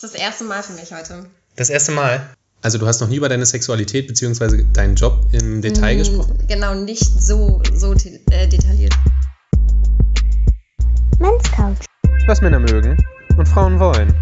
[0.00, 1.26] Das ist das erste Mal für mich heute.
[1.56, 2.26] Das erste Mal?
[2.62, 4.64] Also du hast noch nie über deine Sexualität bzw.
[4.72, 6.38] deinen Job im Detail Mm, gesprochen?
[6.48, 8.94] Genau, nicht so, so äh, detailliert.
[11.18, 11.84] Men's Couch.
[12.26, 12.96] Was Männer mögen
[13.36, 14.14] und Frauen wollen.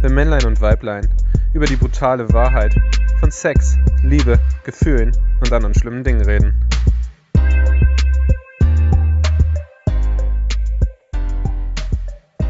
[0.00, 1.06] Wenn Männlein und Weiblein
[1.52, 2.74] über die brutale Wahrheit
[3.18, 6.69] von Sex, Liebe, Gefühlen und anderen schlimmen Dingen reden.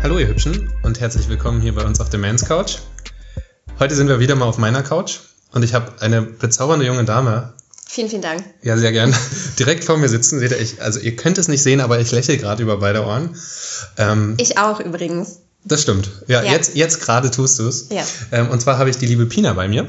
[0.02, 2.78] Hallo ihr Hübschen und herzlich willkommen hier bei uns auf der Man's Couch.
[3.78, 5.18] Heute sind wir wieder mal auf meiner Couch
[5.52, 7.52] und ich habe eine bezaubernde junge Dame,
[7.88, 8.44] Vielen, vielen Dank.
[8.62, 9.14] ja sehr gern,
[9.58, 10.38] direkt vor mir sitzen.
[10.38, 13.04] Seht ihr, ich, also ihr könnt es nicht sehen, aber ich lächle gerade über beide
[13.04, 13.34] Ohren.
[13.98, 15.40] Ähm, Ich auch übrigens.
[15.64, 16.08] das stimmt.
[16.28, 16.52] Ja, Ja.
[16.52, 17.88] jetzt, jetzt gerade tust du es.
[17.90, 18.04] Ja.
[18.30, 19.88] Ähm, und zwar habe ich die liebe Pina bei mir.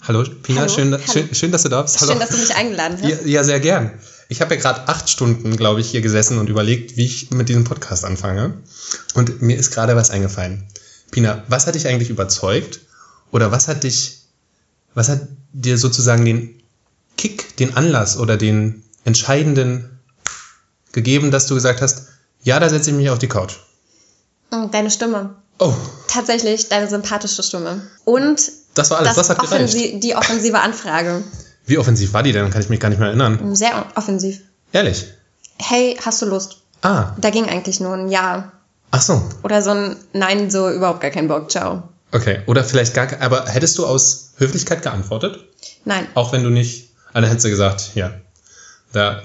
[0.00, 0.72] Hallo Pina, Hallo.
[0.72, 1.02] Schön, Hallo.
[1.12, 2.00] Schön, schön, dass du da bist.
[2.00, 2.12] Hallo.
[2.12, 3.08] Schön, dass du mich eingeladen hast.
[3.10, 3.92] Ja, ja, sehr gern.
[4.32, 7.50] Ich habe ja gerade acht Stunden, glaube ich, hier gesessen und überlegt, wie ich mit
[7.50, 8.54] diesem Podcast anfange.
[9.12, 10.66] Und mir ist gerade was eingefallen.
[11.10, 12.80] Pina, was hat dich eigentlich überzeugt?
[13.30, 14.22] Oder was hat dich,
[14.94, 15.20] was hat
[15.52, 16.62] dir sozusagen den
[17.18, 19.98] Kick, den Anlass oder den entscheidenden
[20.92, 22.04] gegeben, dass du gesagt hast,
[22.42, 23.56] ja, da setze ich mich auf die Couch.
[24.50, 25.36] Mm, Deine Stimme.
[25.58, 25.74] Oh,
[26.08, 27.86] Tatsächlich deine sympathische Stimme.
[28.06, 30.02] Und das war alles, das, hat gereicht.
[30.02, 31.22] die offensive Anfrage.
[31.66, 32.50] Wie offensiv war die denn?
[32.50, 33.54] Kann ich mich gar nicht mehr erinnern.
[33.54, 34.40] Sehr offensiv.
[34.72, 35.06] Ehrlich.
[35.58, 36.58] Hey, hast du Lust?
[36.82, 38.52] Ah, Da ging eigentlich nur ein Ja.
[38.90, 39.22] ach so.
[39.44, 41.84] Oder so ein Nein, so überhaupt gar kein Bock, ciao.
[42.10, 42.40] Okay.
[42.46, 45.38] Oder vielleicht gar, aber hättest du aus Höflichkeit geantwortet?
[45.84, 46.06] Nein.
[46.14, 48.12] Auch wenn du nicht, dann hättest du gesagt, ja,
[48.92, 49.22] da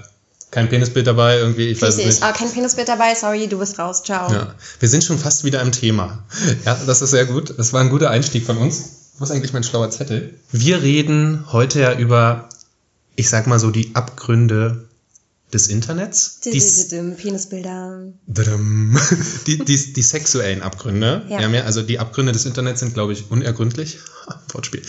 [0.52, 2.06] kein Penisbild dabei, irgendwie, ich weiß Richtig.
[2.06, 2.24] nicht.
[2.24, 4.32] Ah, kein Penisbild dabei, sorry, du bist raus, ciao.
[4.32, 6.24] Ja, wir sind schon fast wieder im Thema.
[6.66, 7.54] Ja, das ist sehr gut.
[7.58, 8.97] Das war ein guter Einstieg von uns.
[9.18, 10.36] Wo ist eigentlich mein schlauer Zettel?
[10.52, 12.50] Wir reden heute ja über,
[13.16, 14.88] ich sag mal so, die Abgründe
[15.54, 16.42] des Internets.
[16.42, 16.52] Die,
[17.16, 18.14] Penisbilder.
[19.48, 21.26] Die, die, die sexuellen Abgründe.
[21.30, 21.40] Ja.
[21.40, 21.64] Ja.
[21.64, 24.00] also die Abgründe des Internets sind, glaube ich, unergründlich.
[24.52, 24.82] Wortspiel.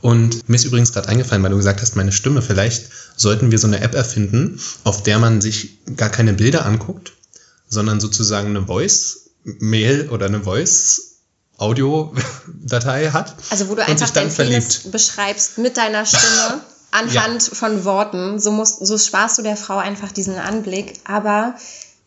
[0.00, 3.58] Und mir ist übrigens gerade eingefallen, weil du gesagt hast, meine Stimme, vielleicht sollten wir
[3.58, 7.12] so eine App erfinden, auf der man sich gar keine Bilder anguckt,
[7.68, 10.42] sondern sozusagen eine Voice-Mail oder eine
[11.60, 13.34] Voice-Audio-Datei hat.
[13.50, 16.60] Also wo du einfach deinen Penis beschreibst mit deiner Stimme
[16.90, 18.40] anhand von Worten.
[18.40, 21.00] So, musst, so sparst du der Frau einfach diesen Anblick.
[21.04, 21.54] Aber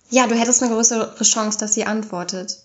[0.10, 2.58] ja, du hättest eine größere Chance, dass sie antwortet.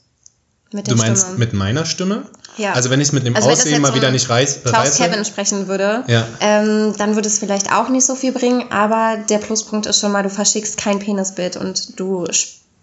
[0.72, 1.38] Mit der Du meinst Stimme.
[1.38, 2.26] mit meiner Stimme?
[2.58, 2.72] Ja.
[2.72, 5.02] Also wenn ich es mit dem Also Aussehen mal so wieder nicht reiß, Klaus reiße.
[5.02, 6.26] Kevin sprechen würde, Ja.
[6.40, 10.12] ähm, dann würde es vielleicht auch nicht so viel bringen, aber der Pluspunkt ist schon
[10.12, 12.26] mal, du verschickst kein Penisbild und du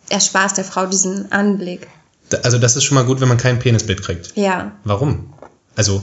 [0.09, 1.87] ersparst der Frau diesen Anblick.
[2.43, 4.31] Also das ist schon mal gut, wenn man kein Penisbild kriegt.
[4.35, 4.71] Ja.
[4.83, 5.33] Warum?
[5.75, 6.01] Also,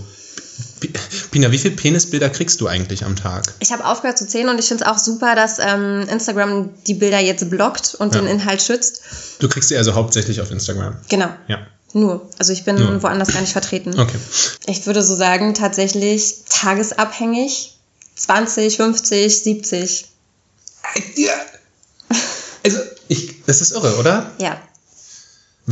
[1.30, 3.54] Pina, wie viele Penisbilder kriegst du eigentlich am Tag?
[3.60, 6.94] Ich habe aufgehört zu zählen und ich finde es auch super, dass ähm, Instagram die
[6.94, 8.20] Bilder jetzt blockt und Ja.
[8.20, 9.02] den Inhalt schützt.
[9.40, 10.96] Du kriegst sie also hauptsächlich auf Instagram.
[11.08, 11.28] Genau.
[11.48, 11.66] Ja.
[11.94, 12.28] Nur.
[12.38, 13.02] Also ich bin Nur.
[13.02, 13.98] woanders gar nicht vertreten.
[13.98, 14.16] Okay.
[14.66, 17.76] Ich würde so sagen, tatsächlich tagesabhängig.
[18.14, 20.04] 20, 50, 70.
[21.16, 21.32] Ja.
[22.64, 22.78] Also,
[23.08, 24.30] ich, das ist irre, oder?
[24.38, 24.60] Ja.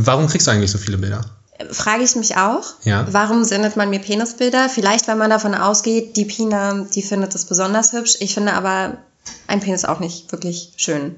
[0.05, 1.25] Warum kriegst du eigentlich so viele Bilder?
[1.71, 3.05] Frage ich mich auch, Ja.
[3.11, 4.67] warum sendet man mir Penisbilder?
[4.67, 8.15] Vielleicht, weil man davon ausgeht, die Pina, die findet es besonders hübsch.
[8.19, 8.97] Ich finde aber
[9.47, 11.15] ein Penis auch nicht wirklich schön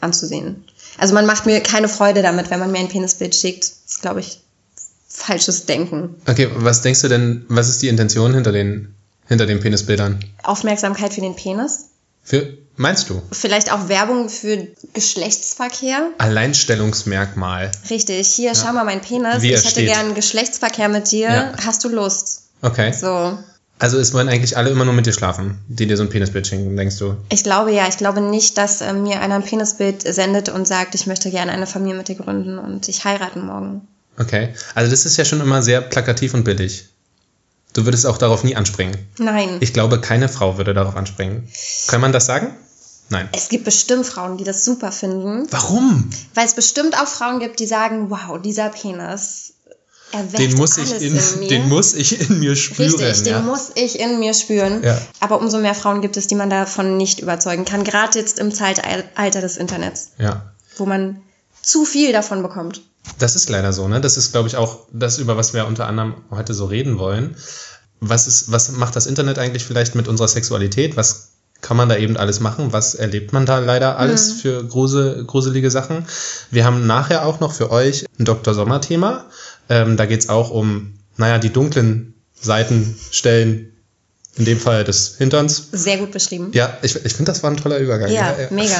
[0.00, 0.64] anzusehen.
[0.98, 3.64] Also man macht mir keine Freude damit, wenn man mir ein Penisbild schickt.
[3.64, 4.40] Das ist, glaube ich,
[5.08, 6.16] falsches Denken.
[6.28, 8.94] Okay, was denkst du denn, was ist die Intention hinter den,
[9.28, 10.22] hinter den Penisbildern?
[10.42, 11.86] Aufmerksamkeit für den Penis.
[12.22, 13.22] Für, meinst du?
[13.32, 16.10] Vielleicht auch Werbung für Geschlechtsverkehr.
[16.18, 17.70] Alleinstellungsmerkmal.
[17.88, 19.42] Richtig, hier, schau mal mein Penis.
[19.42, 19.88] Ich hätte steht.
[19.88, 21.28] gern Geschlechtsverkehr mit dir.
[21.28, 21.52] Ja.
[21.64, 22.44] Hast du Lust?
[22.62, 22.92] Okay.
[22.92, 23.38] So.
[23.80, 26.46] Also es wollen eigentlich alle immer nur mit dir schlafen, die dir so ein Penisbild
[26.46, 27.16] schenken, denkst du?
[27.30, 30.94] Ich glaube ja, ich glaube nicht, dass äh, mir einer ein Penisbild sendet und sagt,
[30.94, 33.88] ich möchte gerne eine Familie mit dir gründen und ich heiraten morgen.
[34.18, 34.50] Okay.
[34.74, 36.89] Also das ist ja schon immer sehr plakativ und billig.
[37.72, 38.96] Du würdest auch darauf nie anspringen.
[39.18, 39.58] Nein.
[39.60, 41.48] Ich glaube, keine Frau würde darauf anspringen.
[41.86, 42.56] Kann man das sagen?
[43.10, 43.28] Nein.
[43.32, 46.08] es gibt bestimmt Frauen, die das super finden, Warum?
[46.34, 49.54] weil es bestimmt auch Frauen gibt, die sagen, wow, dieser Penis
[50.38, 51.48] Den muss ich in, in, mir.
[51.48, 52.94] den muss ich in mir spüren.
[53.00, 53.38] Richtig, ja.
[53.40, 54.84] den muss ich in mir spüren.
[54.84, 54.96] Ja.
[55.18, 57.82] Aber umso mehr Frauen gibt es, die man davon nicht überzeugen kann.
[57.82, 60.52] Gerade jetzt im Zeitalter des Internets, ja.
[60.76, 61.20] wo man
[61.62, 62.80] zu viel davon bekommt.
[63.18, 64.00] Das ist leider so, ne?
[64.00, 67.36] Das ist, glaube ich, auch das, über was wir unter anderem heute so reden wollen.
[68.00, 70.96] Was ist, was macht das Internet eigentlich vielleicht mit unserer Sexualität?
[70.96, 72.72] Was kann man da eben alles machen?
[72.72, 76.06] Was erlebt man da leider alles für grusel, gruselige Sachen?
[76.50, 78.54] Wir haben nachher auch noch für euch ein Dr.
[78.54, 79.26] Sommer-Thema.
[79.68, 83.72] Ähm, da geht's auch um, naja, die dunklen Seiten, Stellen
[84.36, 85.68] In dem Fall des Hinterns.
[85.72, 86.50] Sehr gut beschrieben.
[86.52, 88.10] Ja, ich, ich finde, das war ein toller Übergang.
[88.10, 88.76] Ja, mega.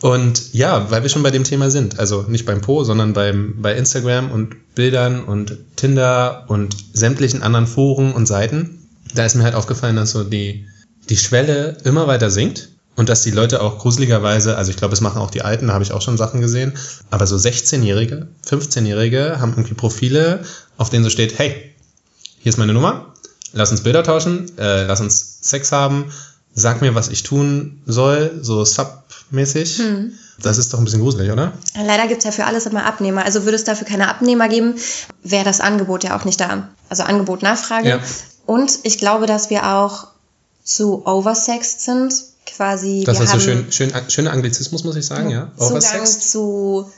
[0.00, 3.62] Und ja, weil wir schon bei dem Thema sind, also nicht beim Po, sondern beim,
[3.62, 9.44] bei Instagram und Bildern und Tinder und sämtlichen anderen Foren und Seiten, da ist mir
[9.44, 10.66] halt aufgefallen, dass so die,
[11.08, 15.00] die Schwelle immer weiter sinkt und dass die Leute auch gruseligerweise, also ich glaube, es
[15.00, 16.74] machen auch die Alten, da habe ich auch schon Sachen gesehen,
[17.10, 20.44] aber so 16-Jährige, 15-Jährige haben irgendwie Profile,
[20.76, 21.74] auf denen so steht, hey,
[22.40, 23.13] hier ist meine Nummer,
[23.54, 26.12] lass uns Bilder tauschen, äh, lass uns Sex haben,
[26.54, 29.78] sag mir, was ich tun soll, so Sub-mäßig.
[29.78, 30.12] Hm.
[30.42, 31.52] Das ist doch ein bisschen gruselig, oder?
[31.76, 33.24] Leider gibt es ja für alles immer Abnehmer.
[33.24, 34.74] Also würde es dafür keine Abnehmer geben,
[35.22, 36.68] wäre das Angebot ja auch nicht da.
[36.88, 37.88] Also Angebot, Nachfrage.
[37.88, 38.00] Ja.
[38.46, 40.08] Und ich glaube, dass wir auch
[40.64, 42.12] zu oversexed sind.
[42.46, 45.50] Quasi, Das ist so schön, schön, schöner Anglizismus, muss ich sagen, ja.
[45.56, 46.30] Zugang Oversex.
[46.30, 46.90] zu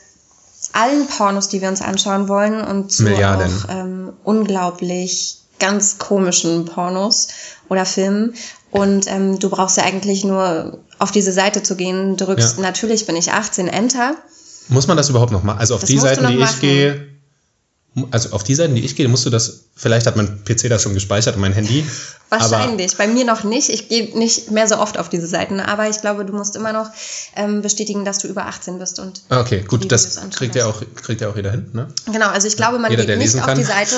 [0.73, 3.63] allen Pornos, die wir uns anschauen wollen und zu Milliarden.
[3.63, 7.27] auch ähm, unglaublich ganz komischen Pornos
[7.69, 8.33] oder Filmen.
[8.71, 12.63] Und ähm, du brauchst ja eigentlich nur auf diese Seite zu gehen, drückst, Ja.
[12.63, 14.15] natürlich bin ich 18, Enter.
[14.67, 15.59] Muss man das überhaupt noch machen?
[15.59, 16.59] Also auf Das die Seiten, die ich machen.
[16.59, 17.07] gehe,
[18.11, 20.81] also auf die Seiten, die ich gehe, musst du das, vielleicht hat mein PC das
[20.83, 21.85] schon gespeichert und mein Handy.
[22.29, 22.97] Wahrscheinlich.
[22.97, 23.69] Bei mir noch nicht.
[23.69, 25.61] Ich gehe nicht mehr so oft auf diese Seiten.
[25.61, 26.89] Aber ich glaube, du musst immer noch
[27.37, 28.99] ähm, bestätigen, dass du über 18 bist.
[28.99, 31.87] Und Aber, okay, gut, das kriegt ja auch, kriegt ja auch jeder hin, ne?
[32.11, 33.57] Genau, also ich glaube, man Jeder, geht nicht auf kann.
[33.57, 33.95] die Seite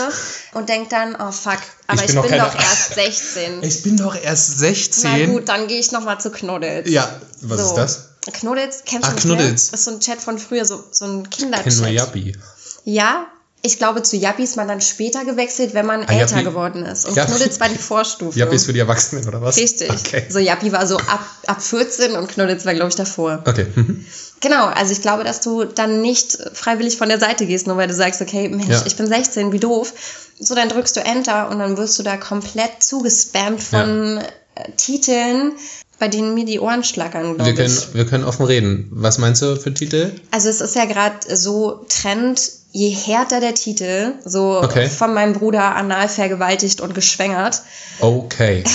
[0.53, 1.57] und denkt dann, oh fuck,
[1.87, 3.63] aber ich bin, noch keine- doch erst 16.
[3.63, 5.33] Ich bin doch erst Na 16.
[5.33, 6.87] gut, dann gehe ich nochmal zu Knuddels.
[6.87, 7.09] Ja,
[7.41, 8.09] was ist das?
[8.31, 9.71] Knuddels, kennst Ah, du nicht Knuddels.
[9.71, 11.93] Das ist so ein Chat von früher, so, so ein Ich kenne nur Kinderchat.
[11.93, 12.37] Yappi.
[12.85, 13.25] Ja,
[13.61, 16.85] ich glaube, zu Yappi ist man dann später gewechselt, wenn man Ah, älter Yappi- geworden
[16.85, 17.05] ist.
[17.05, 18.39] Und Knuddels war die Vorstufe.
[18.39, 19.57] Yappi ist für die Erwachsenen, oder was?
[19.57, 19.89] Richtig.
[19.91, 20.23] Okay.
[20.29, 23.43] So, Yappi war so ab, ab 14 und Knuddels war, glaube ich, davor.
[23.45, 23.65] Okay.
[23.75, 24.05] mhm.
[24.41, 27.89] Genau, also ich glaube, dass du dann nicht freiwillig von der Seite gehst, nur weil
[27.89, 28.83] du sagst, okay, Mensch, Ja.
[28.85, 29.93] ich bin 16, wie doof.
[30.39, 34.19] So, dann drückst du Enter und dann wirst du da komplett zugespammt von
[34.55, 35.51] äh, Titeln,
[35.99, 37.93] bei denen mir die Ohren schlackern, Wir glaube können, ich.
[37.93, 38.87] wir können offen reden.
[38.91, 40.13] Was meinst du für Titel?
[40.31, 44.87] Also es ist ja gerade so Trend, je härter der Titel, so Okay.
[44.89, 47.61] von meinem Bruder anal vergewaltigt und geschwängert.
[47.99, 48.63] Okay.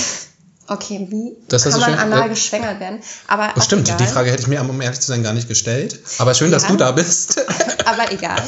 [0.67, 2.99] Okay, wie Das kann man schön- anal äh, geschwängert werden?
[3.27, 3.97] Aber Oh, stimmt, egal.
[3.99, 5.99] die Frage hätte ich mir, um ehrlich zu sein, gar nicht gestellt.
[6.17, 6.69] Aber schön, dass Ja.
[6.69, 7.39] du da bist.
[7.85, 8.41] aber egal.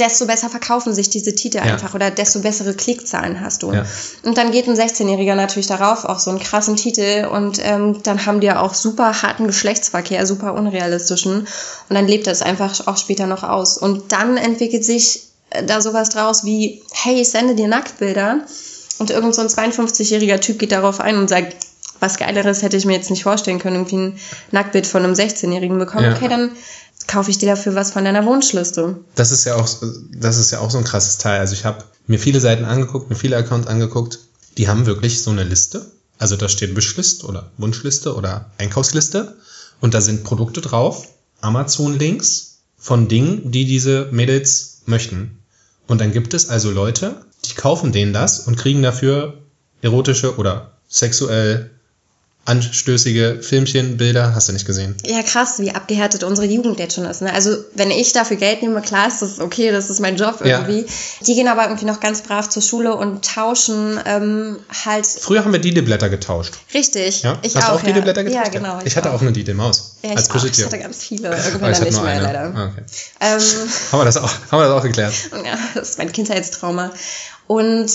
[0.00, 1.64] Desto besser verkaufen sich diese Titel Ja.
[1.64, 3.72] einfach oder desto bessere Klickzahlen hast du.
[3.72, 3.84] Ja.
[4.24, 8.24] Und dann geht ein 16-Jähriger natürlich darauf, auch so einen krassen Titel und ähm, dann
[8.26, 12.96] haben die ja auch super harten Geschlechtsverkehr, super unrealistischen und dann lebt das einfach auch
[12.96, 13.76] später noch aus.
[13.78, 18.40] Und dann entwickelt sich äh, da sowas draus wie, hey, ich sende dir Nacktbilder
[18.98, 21.54] und irgend so ein 52-jähriger Typ geht darauf ein und sagt,
[22.00, 24.18] was Geileres hätte ich mir jetzt nicht vorstellen können, irgendwie ein
[24.52, 26.06] Nacktbild von einem 16-Jährigen bekommen.
[26.06, 26.16] Ja.
[26.16, 26.50] Okay, dann
[27.10, 29.00] kaufe ich dir dafür was von deiner Wunschliste.
[29.16, 29.68] Das ist ja auch,
[30.12, 31.40] das ist ja auch so ein krasses Teil.
[31.40, 34.20] Also ich habe mir viele Seiten angeguckt, mir viele Accounts angeguckt,
[34.58, 35.90] die haben wirklich so eine Liste.
[36.18, 39.36] Also da steht Wishlist oder Wunschliste oder Einkaufsliste
[39.80, 41.08] und da sind Produkte drauf,
[41.40, 45.38] Amazon-Links von Dingen, die diese Mädels möchten.
[45.88, 49.38] Und dann gibt es also Leute, die kaufen denen das und kriegen dafür
[49.82, 51.70] erotische oder sexuell
[52.46, 54.96] anstößige Filmchen, Bilder, hast du nicht gesehen.
[55.04, 57.22] Ja, krass, wie abgehärtet unsere Jugend jetzt schon ist.
[57.22, 57.32] Ne?
[57.32, 60.60] Also, wenn ich dafür Geld nehme, klar ist das okay, das ist mein Job Ja.
[60.60, 60.86] irgendwie.
[61.26, 65.52] Die gehen aber irgendwie noch ganz brav zur Schule und tauschen ähm, halt Früher haben
[65.52, 66.54] wir Didel-Blätter getauscht.
[66.74, 67.22] richtig.
[67.22, 67.38] Ja?
[67.42, 67.86] Ich Hast auch, du auch ja.
[67.88, 68.46] Didel-Blätter getauscht?
[68.46, 68.78] Ja, genau.
[68.84, 69.96] Ich, hatte auch eine Didel-Maus.
[70.02, 70.44] Ja, ich als auch.
[70.44, 71.28] Ich hatte ganz viele.
[71.28, 72.22] Aber Irgendwann ich dann nicht mehr, eine.
[72.22, 72.54] leider.
[72.54, 72.82] Ah, okay.
[73.20, 73.40] Ähm,
[73.92, 75.12] Haben wir das auch, haben wir das auch geklärt?
[75.44, 76.90] Ja, das ist mein Kindheitstrauma.
[77.46, 77.90] Und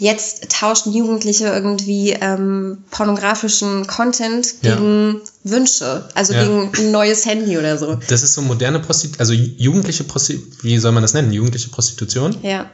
[0.00, 4.74] jetzt tauschen Jugendliche irgendwie ähm, pornografischen Content Ja.
[4.76, 6.42] gegen Wünsche, also Ja.
[6.42, 7.98] gegen ein neues Handy oder so.
[8.08, 11.32] Das ist so moderne Prostitution, also jugendliche Prostitution, wie soll man das nennen?
[11.32, 12.34] Jugendliche Prostitution?
[12.42, 12.70] Ja.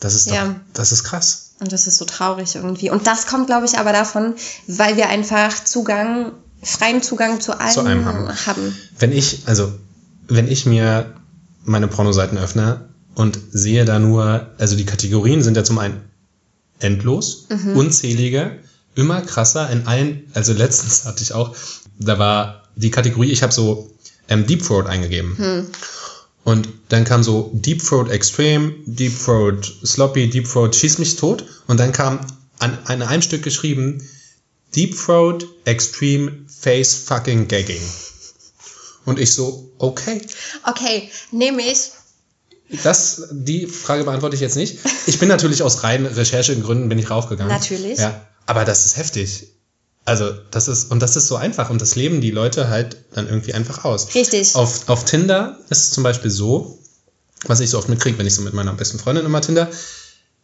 [0.00, 0.56] Das ist doch, Ja.
[0.74, 1.52] das ist krass.
[1.60, 2.90] Und das ist so traurig irgendwie.
[2.90, 4.34] Und das kommt, glaube ich, aber davon,
[4.66, 8.28] weil wir einfach Zugang, freien Zugang zu allem, Zu allem haben.
[8.46, 8.76] haben.
[8.98, 9.72] Wenn ich, also,
[10.28, 11.14] wenn ich mir
[11.64, 16.02] meine Pornoseiten öffne und sehe da nur, also die Kategorien sind ja zum einen
[16.78, 18.58] endlos, unzählige,
[18.94, 21.54] immer krasser in allen, also letztens hatte ich auch,
[21.98, 23.90] da war die Kategorie, ich habe so
[24.28, 25.36] ähm, Deep Throat eingegeben.
[26.44, 31.44] Und dann kam so Deep Throat Extreme, Deep Throat Sloppy, Deep Throat Schieß mich tot.
[31.66, 32.20] Und dann kam
[32.58, 34.08] an, an einem Stück geschrieben
[34.74, 37.82] Deep Throat Extreme Face Fucking Gagging.
[39.06, 40.20] Und ich so, okay,
[40.64, 41.90] Okay, nehme ich.
[42.82, 44.78] Das, die Frage beantworte ich jetzt nicht.
[45.06, 47.52] Ich bin natürlich aus reinen Recherchegründen bin ich raufgegangen.
[47.52, 47.98] Natürlich.
[47.98, 49.48] Ja, aber das ist heftig.
[50.04, 51.70] Also, das ist, und das ist so einfach.
[51.70, 54.14] Und das leben die Leute halt dann irgendwie einfach aus.
[54.14, 54.54] Richtig.
[54.54, 56.78] Auf, auf Tinder ist es zum Beispiel so,
[57.44, 59.68] was ich so oft mitkriege, wenn ich so mit meiner besten Freundin immer Tinder,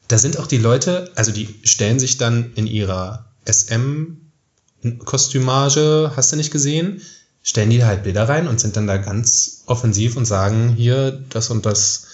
[0.09, 6.37] da sind auch die Leute, also die stellen sich dann in ihrer SM-Kostümage, hast du
[6.37, 7.01] nicht gesehen,
[7.43, 11.51] stellen die halt Bilder rein und sind dann da ganz offensiv und sagen, hier, das
[11.51, 12.07] und das,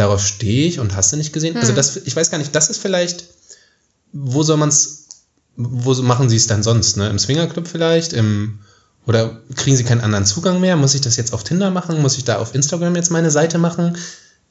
[0.00, 1.56] darauf stehe ich und hast du nicht gesehen.
[1.56, 3.26] Also das, ich weiß gar nicht, das ist vielleicht,
[4.12, 5.06] wo soll man's,
[5.56, 7.08] wo so machen sie es dann sonst, ne?
[7.08, 8.60] Im Swingerclub vielleicht, im,
[9.06, 10.76] oder kriegen sie keinen anderen Zugang mehr?
[10.76, 12.00] Muss ich das jetzt auf Tinder machen?
[12.00, 13.96] Muss ich da auf Instagram jetzt meine Seite machen?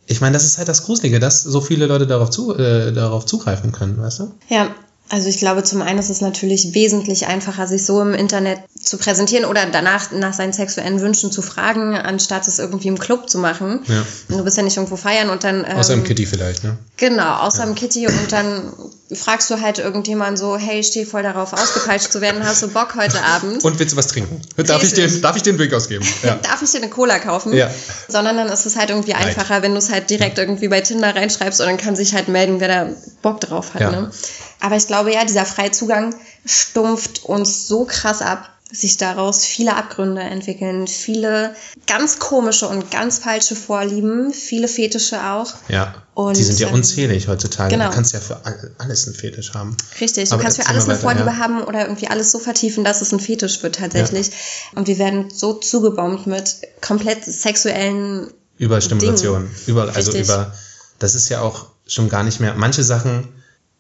[0.06, 3.26] Ich meine, das ist halt das Gruselige, dass so viele Leute darauf, zu, äh, darauf
[3.26, 4.36] zugreifen können, weißt du?
[4.50, 4.74] Ja,
[5.10, 8.98] also ich glaube, zum einen ist es natürlich wesentlich einfacher, sich so im Internet zu
[8.98, 13.40] präsentieren oder danach nach seinen sexuellen Wünschen zu fragen, anstatt es irgendwie im Club zu
[13.40, 13.82] machen.
[13.88, 14.06] Ja.
[14.38, 15.66] Du bist ja nicht irgendwo feiern und dann.
[15.68, 16.78] Ähm, Außer im Kitty vielleicht, ne?
[16.98, 18.72] Genau, außer im Kitty und dann
[19.16, 22.68] fragst du halt irgendjemand so, hey, ich stehe voll darauf, ausgepeitscht zu werden, hast du
[22.68, 23.64] Bock heute Abend?
[23.64, 24.42] Und willst du was trinken?
[24.58, 26.06] Darf ich, dir, darf ich dir einen Drink ausgeben?
[26.22, 26.36] Ja.
[26.36, 27.54] Darf ich dir eine Cola kaufen?
[27.54, 27.72] Ja.
[28.08, 31.16] Sondern dann ist es halt irgendwie einfacher, wenn du es halt direkt irgendwie bei Tinder
[31.16, 32.90] reinschreibst und dann kann sich halt melden, wer da
[33.22, 33.82] Bock drauf hat.
[33.82, 33.92] Ja.
[33.92, 34.12] Ne?
[34.60, 36.14] Aber ich glaube ja, dieser Freizugang
[36.46, 41.56] stumpft uns so krass ab, sich daraus viele Abgründe entwickeln, viele
[41.88, 45.54] ganz komische und ganz falsche Vorlieben, viele Fetische auch.
[45.70, 45.96] Ja.
[46.14, 47.72] Und, die sind ja ähm, unzählig heutzutage.
[47.74, 47.90] genau.
[47.90, 49.76] Du kannst ja für all- alles einen Fetisch haben.
[50.00, 51.38] Richtig, du Aber kannst für alles eine weiter, Vorliebe ja.
[51.38, 54.30] haben oder irgendwie alles so vertiefen, dass es ein Fetisch wird tatsächlich.
[54.76, 59.50] Und wir werden so zugebombt mit komplett sexuellen Über Stimulation.
[59.66, 60.28] Überall, also Richtig.
[60.28, 60.54] über,
[61.00, 63.30] das ist ja auch schon gar nicht mehr, manche Sachen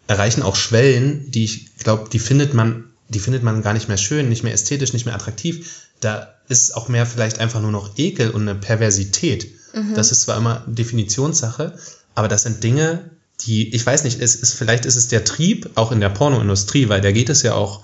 [0.07, 3.97] erreichen auch Schwellen, die ich glaube, die findet man, die findet man gar nicht mehr
[3.97, 5.87] schön, nicht mehr ästhetisch, nicht mehr attraktiv.
[5.99, 9.51] Da ist auch mehr vielleicht einfach nur noch Ekel und eine Perversität.
[9.93, 11.77] Das ist zwar immer Definitionssache,
[12.15, 13.11] aber das sind Dinge,
[13.41, 16.89] die, ich weiß nicht, es ist, vielleicht ist es der Trieb, auch in der Pornoindustrie,
[16.89, 17.83] weil da geht es ja auch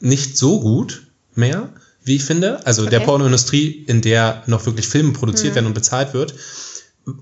[0.00, 1.68] nicht so gut mehr,
[2.04, 2.66] wie ich finde.
[2.66, 3.06] Also der Okay.
[3.06, 6.34] Pornoindustrie, in der noch wirklich Filme produziert werden und bezahlt wird.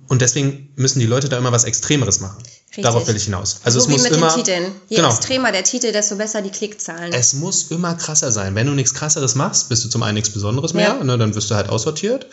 [0.09, 2.39] Und deswegen müssen die Leute da immer was Extremeres machen.
[2.69, 2.85] Richtig.
[2.85, 3.61] Darauf will ich hinaus.
[3.65, 4.29] Also so es wie muss mit immer.
[4.29, 4.73] den Titeln.
[4.89, 5.09] Je genau.
[5.11, 7.13] extremer der Titel, desto besser die Klickzahlen.
[7.13, 8.55] Es muss immer krasser sein.
[8.55, 11.05] Wenn du nichts krasseres machst, bist du zum einen nichts Besonderes mehr, Ja.
[11.05, 12.27] ne, dann wirst du halt aussortiert.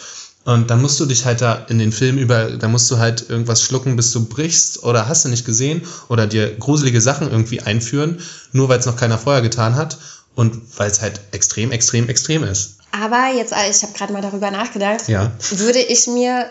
[0.46, 3.30] Und dann musst du dich halt da in den Film über, da musst du halt
[3.30, 7.62] irgendwas schlucken, bis du brichst oder hast du nicht gesehen oder dir gruselige Sachen irgendwie
[7.62, 8.20] einführen,
[8.52, 9.98] nur weil es noch keiner vorher getan hat
[10.36, 12.76] und weil es halt extrem, extrem, extrem ist.
[12.92, 15.32] Aber jetzt, ich habe gerade mal darüber nachgedacht, Ja.
[15.52, 16.48] würde ich mir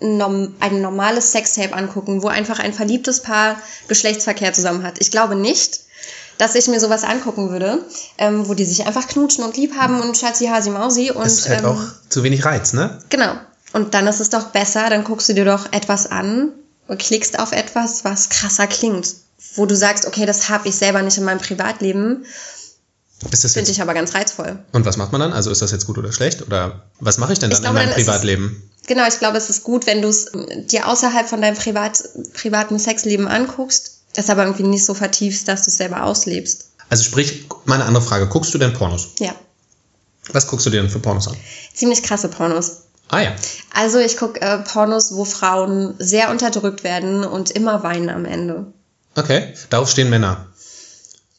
[0.00, 3.56] ein normales Sextape angucken, wo einfach ein verliebtes Paar
[3.88, 4.96] Geschlechtsverkehr zusammen hat.
[5.00, 5.80] Ich glaube nicht,
[6.38, 7.78] dass ich mir sowas angucken würde,
[8.18, 11.38] ähm, wo die sich einfach knutschen und lieb haben und Schatzi, Hasi, Mausi und Es
[11.38, 12.98] ist halt ähm, auch zu wenig Reiz, ne?
[13.08, 13.32] Genau.
[13.72, 16.52] Und dann ist es doch besser, dann guckst du dir doch etwas an
[16.88, 19.14] und klickst auf etwas, was krasser klingt.
[19.54, 22.26] Wo du sagst, okay, das habe ich selber nicht in meinem Privatleben,
[23.30, 24.58] das finde ich aber ganz reizvoll.
[24.72, 25.32] und was macht man dann?
[25.32, 26.42] Also ist das jetzt gut oder schlecht?
[26.46, 28.70] Oder was mache ich denn Ich dann glaube, in meinem ist es- Privatleben?
[28.86, 32.02] Genau, ich glaube, es ist gut, wenn du es ähm, dir außerhalb von deinem Privat,
[32.34, 36.66] privaten Sexleben anguckst, es aber irgendwie nicht so vertiefst, dass du es selber auslebst.
[36.88, 39.08] Also sprich, meine andere Frage, guckst du denn Pornos?
[39.18, 39.34] Ja,
[40.32, 41.36] Was guckst du dir denn für Pornos an?
[41.74, 42.82] ziemlich krasse Pornos.
[43.08, 43.34] Ah ja.
[43.72, 48.66] Also ich gucke äh, Pornos, wo Frauen sehr unterdrückt werden und immer weinen am Ende.
[49.14, 50.46] Okay, darauf stehen Männer.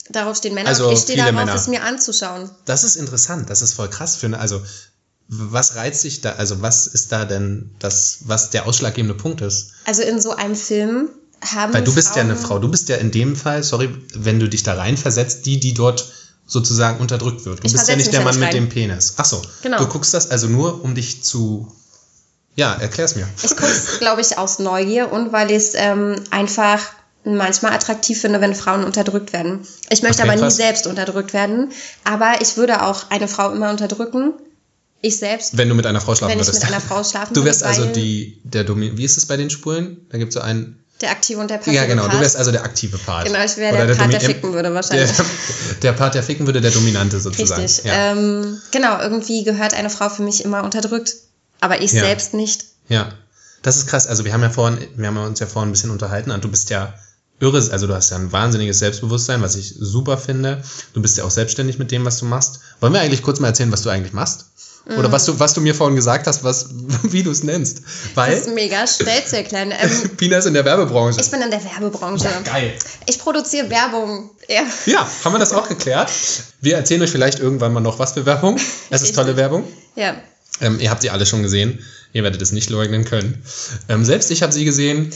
[0.10, 1.54] Darauf stehen Männer Also und ich stehe darauf, Männer.
[1.56, 2.50] es mir anzuschauen.
[2.66, 4.62] Das ist interessant, das ist voll krass für eine, also
[5.30, 9.72] was reizt dich da, also was ist da denn das, was der ausschlaggebende Punkt ist?
[9.86, 11.10] Also in so einem Film
[11.42, 13.94] haben Weil du bist ja Frauen- eine Frau, du bist ja in dem Fall, sorry,
[14.16, 16.12] wenn du dich da reinversetzt, die, die dort
[16.46, 17.60] sozusagen unterdrückt wird.
[17.62, 19.16] Du Ich bist ja nicht der Mann mit dem Penis.
[19.18, 19.78] Ach so, Genau.
[19.80, 21.70] du guckst das also nur, um dich zu,
[22.56, 23.28] ja, erklär's mir.
[23.44, 26.80] Ich gucke es, glaube ich, aus Neugier und weil ich es ähm, einfach
[27.26, 29.68] manchmal attraktiv finde, wenn Frauen unterdrückt werden.
[29.90, 30.56] Ich möchte Okay, aber nie krass.
[30.56, 31.72] selbst unterdrückt werden,
[32.06, 34.34] aber ich würde auch eine Frau immer unterdrücken.
[35.08, 35.58] Ich selbst.
[35.58, 36.64] Wenn du mit einer Frau schlafen Wenn ich würdest.
[36.64, 39.50] mit einer Frau schlafen Du wärst also die, der Domin, wie ist es bei den
[39.50, 40.06] Spulen?
[40.10, 42.22] Da gibt es so einen, Der aktive und der passive ja genau, du Part.
[42.22, 43.26] wärst also der aktive Part.
[43.28, 45.12] Genau, ich wäre Oder der Part, Domi- der ficken würde wahrscheinlich.
[45.16, 45.26] Der,
[45.84, 47.62] der Part, der ficken würde, der Dominante sozusagen.
[47.62, 47.86] Richtig.
[47.86, 48.12] Ja.
[48.14, 51.14] Ähm, genau, irgendwie gehört eine Frau für mich immer unterdrückt,
[51.60, 52.04] aber ich Ja.
[52.04, 52.66] selbst nicht.
[52.90, 53.10] Ja,
[53.62, 54.08] das ist krass.
[54.08, 56.50] Also wir haben ja vorhin, wir haben uns ja vorhin ein bisschen unterhalten und du
[56.50, 56.94] bist ja
[57.40, 60.64] irre, also du hast ja ein wahnsinniges Selbstbewusstsein, was ich super finde.
[60.94, 62.62] Du bist ja auch selbstständig mit dem, was du machst.
[62.80, 64.46] Wollen wir eigentlich kurz mal erzählen, was du eigentlich machst?
[64.96, 66.68] Oder was du, was du mir vorhin gesagt hast, was,
[67.04, 67.82] wie du es nennst?
[68.16, 69.72] Das ist Weil mega schwer zu erklären.
[69.78, 71.20] Ähm, Pina ist in der Werbebranche.
[71.20, 72.30] ich bin in der Werbebranche.
[72.46, 72.74] Geil.
[73.06, 74.30] Ich produziere Werbung.
[74.48, 74.62] Ja.
[74.86, 76.10] Ja, haben wir das auch geklärt?
[76.62, 78.58] Wir erzählen euch vielleicht irgendwann mal noch was für Werbung.
[78.90, 79.66] Es ist tolle Werbung.
[79.96, 80.16] Ja.
[80.62, 81.84] Ähm, ihr habt sie alle schon gesehen.
[82.14, 83.44] Ihr werdet es nicht leugnen können.
[83.90, 85.12] Ähm, selbst ich habe sie gesehen.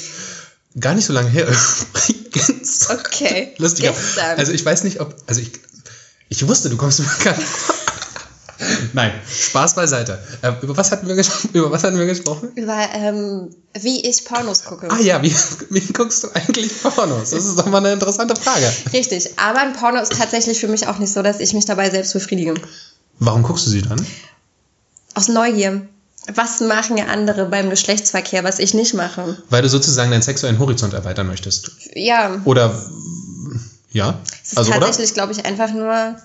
[0.80, 1.48] Gar nicht so lange her.
[2.10, 2.90] Übrigens.
[2.90, 3.54] Okay.
[3.58, 3.92] Lustiger.
[3.92, 4.38] Gestern.
[4.38, 5.16] Also ich weiß nicht, ob.
[5.28, 5.52] Also ich,
[6.30, 7.42] ich wusste, du kommst mir bekannt.
[7.42, 7.76] vor.
[8.94, 10.20] Nein, Spaß beiseite.
[10.42, 11.16] Äh, über, was hatten wir
[11.54, 12.52] über was hatten wir gesprochen?
[12.56, 13.50] Über, ähm,
[13.80, 14.90] wie ich Pornos gucke.
[14.90, 15.34] Ah ja, wie,
[15.70, 17.32] wie guckst du eigentlich Pornos?
[17.32, 18.72] Das ist doch mal eine interessante Frage.
[18.94, 21.90] Richtig, aber ein Porno ist tatsächlich für mich auch nicht so, dass ich mich dabei
[21.90, 22.54] selbst befriedige.
[23.20, 24.06] Warum guckst du sie dann?
[25.14, 25.88] Aus Neugier.
[26.34, 29.38] Was machen andere beim Geschlechtsverkehr, was ich nicht mache?
[29.50, 31.72] Weil du sozusagen deinen sexuellen Horizont erweitern möchtest.
[31.96, 32.80] Ja, Oder
[33.92, 34.20] ja?
[34.44, 36.16] es ist Also tatsächlich, glaube ich, einfach nur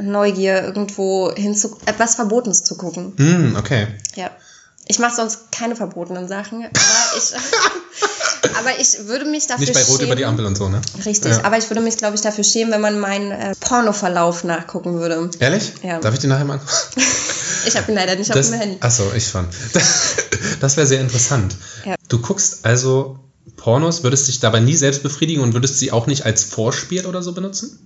[0.00, 3.12] Neugier, irgendwo hinzu, etwas Verbotenes zu gucken.
[3.16, 3.88] Hm, okay.
[4.16, 4.30] Ja.
[4.86, 7.32] Ich mache sonst keine verbotenen Sachen, aber ich,
[8.58, 10.06] aber ich würde mich dafür Nicht bei Rot schämen.
[10.06, 10.80] über die Ampel und so, ne?
[11.04, 11.44] Richtig, Ja.
[11.44, 15.30] aber ich würde mich, glaube ich, dafür schämen, wenn man meinen äh, Pornoverlauf nachgucken würde.
[15.38, 15.72] Ehrlich?
[15.84, 16.00] Ja.
[16.00, 16.72] Darf ich den nachher mal angucken?
[17.66, 18.76] Ich habe ihn leider nicht auf Das, dem Handy.
[18.80, 19.46] achso, ich schon.
[20.60, 21.54] Das wäre sehr interessant.
[21.84, 21.94] Ja.
[22.08, 23.18] Du guckst also
[23.56, 27.22] Pornos, würdest dich dabei nie selbst befriedigen und würdest sie auch nicht als Vorspiel oder
[27.22, 27.78] so benutzen?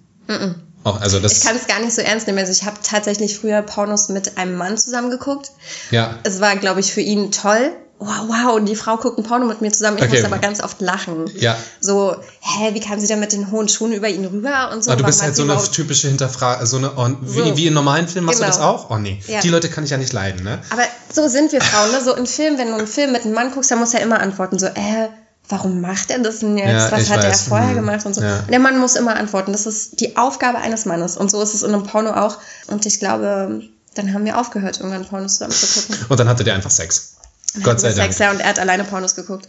[0.87, 2.39] Auch, also das, Ich kann es gar nicht so ernst nehmen.
[2.39, 5.51] Also ich habe tatsächlich früher Pornos mit einem Mann zusammengeguckt.
[5.91, 7.73] ja, Es war, glaube ich, für ihn toll.
[7.99, 9.97] Wow, wow, und die Frau guckt ein Porno mit mir zusammen.
[9.97, 10.13] Ich Okay.
[10.13, 11.25] musste aber ganz oft lachen.
[11.39, 11.57] ja.
[11.81, 14.91] So, hä, wie kam sie denn mit den hohen Schuhen über ihn rüber und so?
[14.91, 17.57] Aber du bist halt so eine typische Hinterfrage, so eine, oh, wie, So.
[17.57, 18.69] wie in normalen Filmen machst du das Genau.
[18.69, 18.91] auch?
[18.91, 19.41] Oh nee, Ja.
[19.41, 20.61] die Leute kann ich ja nicht leiden, ne?
[20.71, 22.03] Aber so sind wir Frauen, ne?
[22.05, 24.21] So im Film, wenn du einen Film mit einem Mann guckst, dann muss er immer
[24.21, 24.59] antworten.
[24.59, 25.09] So, äh,
[25.49, 26.69] warum macht er das denn jetzt?
[26.69, 27.43] Ja, Was hat er weiß.
[27.49, 27.77] vorher Hm.
[27.77, 28.21] gemacht und so?
[28.23, 28.41] Ja.
[28.41, 29.53] Und der Mann muss immer antworten.
[29.53, 31.17] Das ist die Aufgabe eines Mannes.
[31.17, 32.39] Und so ist es in einem Porno auch.
[32.69, 33.63] Und ich glaube,
[33.95, 36.07] dann haben wir aufgehört, irgendwann Pornos zusammen zu gucken.
[36.09, 37.15] Und dann hattet ihr einfach Sex.
[37.55, 38.13] Dann Gott sei Dank.
[38.13, 39.49] Sex, ja, und er hat alleine Pornos geguckt.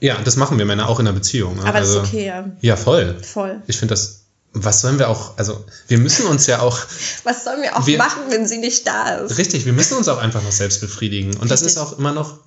[0.00, 1.56] Ja, das machen wir Männer auch in der Beziehung.
[1.56, 1.62] Ne?
[1.64, 2.44] Aber also, das ist okay, ja.
[2.60, 3.16] Ja, voll.
[3.22, 3.62] Voll.
[3.66, 4.20] Ich finde das,
[4.52, 6.78] was sollen wir auch, also wir müssen uns ja auch,
[7.24, 9.38] Was sollen wir auch Wir- machen, wenn sie nicht da ist?
[9.38, 11.30] richtig, wir müssen uns auch einfach noch selbst befriedigen.
[11.38, 11.76] Und das Richtig.
[11.76, 12.38] ist auch immer noch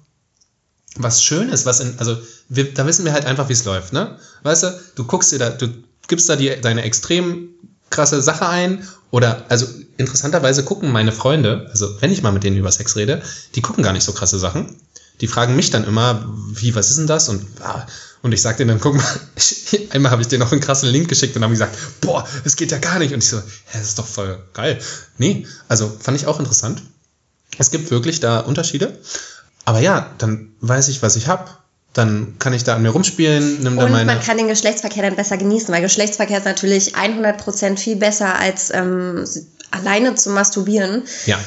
[1.03, 2.17] was Schönes, was in, also
[2.49, 4.17] wir, da wissen wir halt einfach, wie es läuft, ne?
[4.43, 5.67] Weißt du, du guckst dir da, du
[6.07, 7.49] gibst da die, deine extrem
[7.89, 12.57] krasse Sache ein oder, also interessanterweise gucken meine Freunde, also wenn ich mal mit denen
[12.57, 13.21] über Sex rede,
[13.55, 14.75] die gucken gar nicht so krasse Sachen.
[15.21, 17.27] Die fragen mich dann immer, wie, was ist denn das?
[17.29, 17.87] Und, ah,
[18.21, 20.89] und ich sag denen dann, guck mal, ich, einmal habe ich denen noch einen krassen
[20.89, 23.13] Link geschickt und haben gesagt, boah, das geht ja gar nicht.
[23.13, 24.79] Und ich so, hä, das ist doch voll geil.
[25.17, 26.83] Nee, also fand ich auch interessant.
[27.57, 28.99] Es gibt wirklich da Unterschiede.
[29.67, 31.61] Aber ja, dann weiß ich, was ich hab.
[31.91, 34.05] Dann kann ich da an mir rumspielen, nimm dann Und meine.
[34.05, 38.71] man kann den Geschlechtsverkehr dann besser genießen, weil Geschlechtsverkehr ist natürlich 100% viel besser als
[38.73, 39.25] ähm,
[39.71, 41.03] alleine zu masturbieren.
[41.25, 41.37] ja.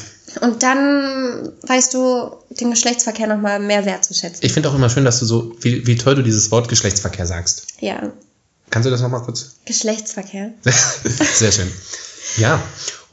[0.42, 4.44] Und dann weißt du den Geschlechtsverkehr nochmal mehr wertzuschätzen.
[4.44, 7.26] Ich finde auch immer schön, dass du so, wie, wie toll du dieses Wort Geschlechtsverkehr
[7.26, 7.66] sagst.
[7.80, 8.12] Ja,
[8.70, 9.56] Kannst du das nochmal kurz?
[9.64, 10.52] Geschlechtsverkehr.
[11.35, 11.68] Sehr schön.
[12.37, 12.62] Ja.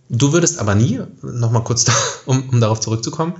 [0.09, 1.93] Du würdest aber nie, nochmal kurz, da,
[2.27, 3.33] um, um darauf zurückzukommen,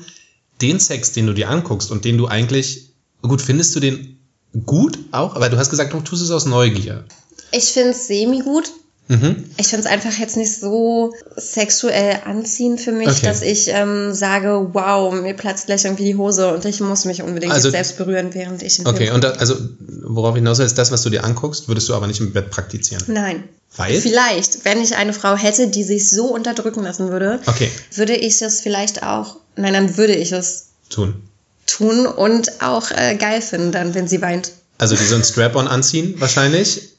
[0.61, 2.89] den Sex, den du dir anguckst und den du eigentlich,
[3.21, 4.17] gut, findest du den
[4.65, 5.35] gut auch?
[5.35, 7.03] Aber du hast gesagt, du tust es aus Neugier.
[7.51, 8.71] Ich finde es semi-gut.
[9.09, 9.45] Mhm.
[9.55, 13.21] Ich finde es einfach jetzt nicht so sexuell anziehend für mich, Okay.
[13.25, 17.21] dass ich ähm, sage, wow, mir platzt gleich irgendwie die Hose und ich muss mich
[17.21, 19.55] unbedingt Also- selbst berühren, während ich Okay, Film und da, also,
[20.03, 22.33] worauf ich hinaus will, ist das, was du dir anguckst, würdest du aber nicht im
[22.33, 23.01] Bett praktizieren.
[23.07, 23.43] Nein.
[23.77, 23.99] Weil?
[24.01, 28.41] Vielleicht, wenn ich eine Frau hätte, die sich so unterdrücken lassen würde, Okay, würde ich
[28.41, 31.21] es vielleicht auch, nein, dann würde ich es tun.
[31.65, 34.51] tun und auch äh, geil finden, dann, wenn sie weint.
[34.77, 36.93] Also, die so ein Strap-on anziehen, wahrscheinlich.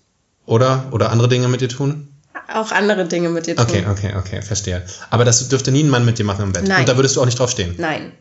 [0.47, 2.09] Oder, oder andere Dinge mit dir tun.
[2.53, 3.67] Auch andere Dinge mit dir tun.
[3.67, 4.85] Okay, okay, okay, verstehe.
[5.11, 6.67] Aber das dürfte nie ein Mann mit dir machen im Bett.
[6.67, 6.81] Nein.
[6.81, 7.75] Und da würdest du auch nicht drauf stehen.
[7.79, 8.13] Nein.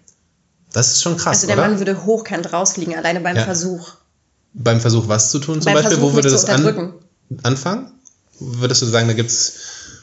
[0.74, 1.68] Das ist schon krass, Also der oder?
[1.70, 3.44] Mann würde hochkant rausfliegen, alleine beim Ja.
[3.46, 3.94] Versuch.
[4.54, 6.94] Beim Versuch, was zu tun zum Beim Beispiel, Versuch, wo würde das an,
[7.44, 7.92] anfangen?
[8.40, 9.54] Würdest du sagen, da gibt's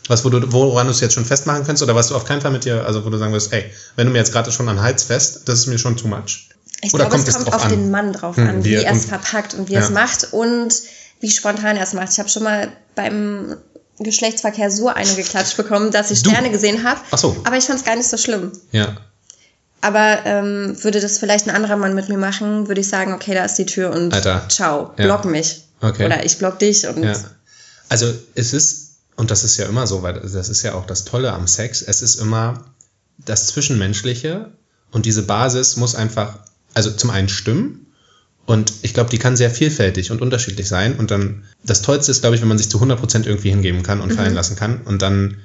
[0.08, 2.40] was, wo du, woran du es jetzt schon festmachen könntest oder was du auf keinen
[2.40, 4.68] Fall mit dir, also wo du sagen würdest, ey, wenn du mir jetzt gerade schon
[4.68, 6.48] an Hals fest, das ist mir schon too much.
[6.82, 7.70] Ich Oder glaube, kommt es kommt auf an?
[7.70, 9.80] den Mann drauf Hm, an, wie er- es verpackt und wie Ja.
[9.80, 10.74] er es macht und
[11.20, 12.12] wie spontan er es macht.
[12.12, 13.56] Ich habe schon mal beim
[13.98, 16.30] Geschlechtsverkehr so eine geklatscht bekommen, dass ich Du?
[16.30, 17.00] Sterne gesehen habe.
[17.10, 17.36] Ach so.
[17.44, 18.52] Aber ich fand es gar nicht so schlimm.
[18.72, 18.96] Ja.
[19.80, 23.34] Aber ähm, würde das vielleicht ein anderer Mann mit mir machen, würde ich sagen, okay,
[23.34, 24.46] da ist die Tür und Alter.
[24.48, 25.04] ciao, Ja.
[25.04, 25.62] block mich.
[25.80, 26.06] Okay.
[26.06, 27.14] Oder ich block dich und Ja.
[27.90, 28.83] Also es ist,
[29.16, 31.82] und das ist ja immer so, weil das ist ja auch das Tolle am Sex,
[31.82, 32.64] es ist immer
[33.18, 34.52] das Zwischenmenschliche
[34.90, 36.38] und diese Basis muss einfach,
[36.74, 37.86] also zum einen stimmen
[38.46, 42.20] und ich glaube, die kann sehr vielfältig und unterschiedlich sein und dann, das Tollste ist,
[42.20, 45.02] glaube ich, wenn man sich zu 100% irgendwie hingeben kann und fallen lassen kann und
[45.02, 45.38] dann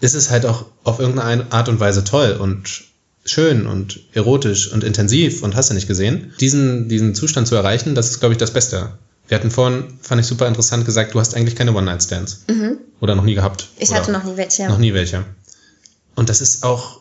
[0.00, 2.84] ist es halt auch auf irgendeine Art und Weise toll und
[3.24, 6.32] schön und erotisch und intensiv und hast du nicht gesehen.
[6.40, 8.92] Diesen, diesen Zustand zu erreichen, das ist, glaube ich, das Beste.
[9.28, 12.44] Wir hatten vorhin, fand ich super interessant gesagt, du hast eigentlich keine One-Night-Stands.
[13.00, 13.68] Oder noch nie gehabt.
[13.78, 14.66] ich hatte noch nie welche.
[14.68, 15.24] noch nie welche.
[16.14, 17.00] Und das ist auch,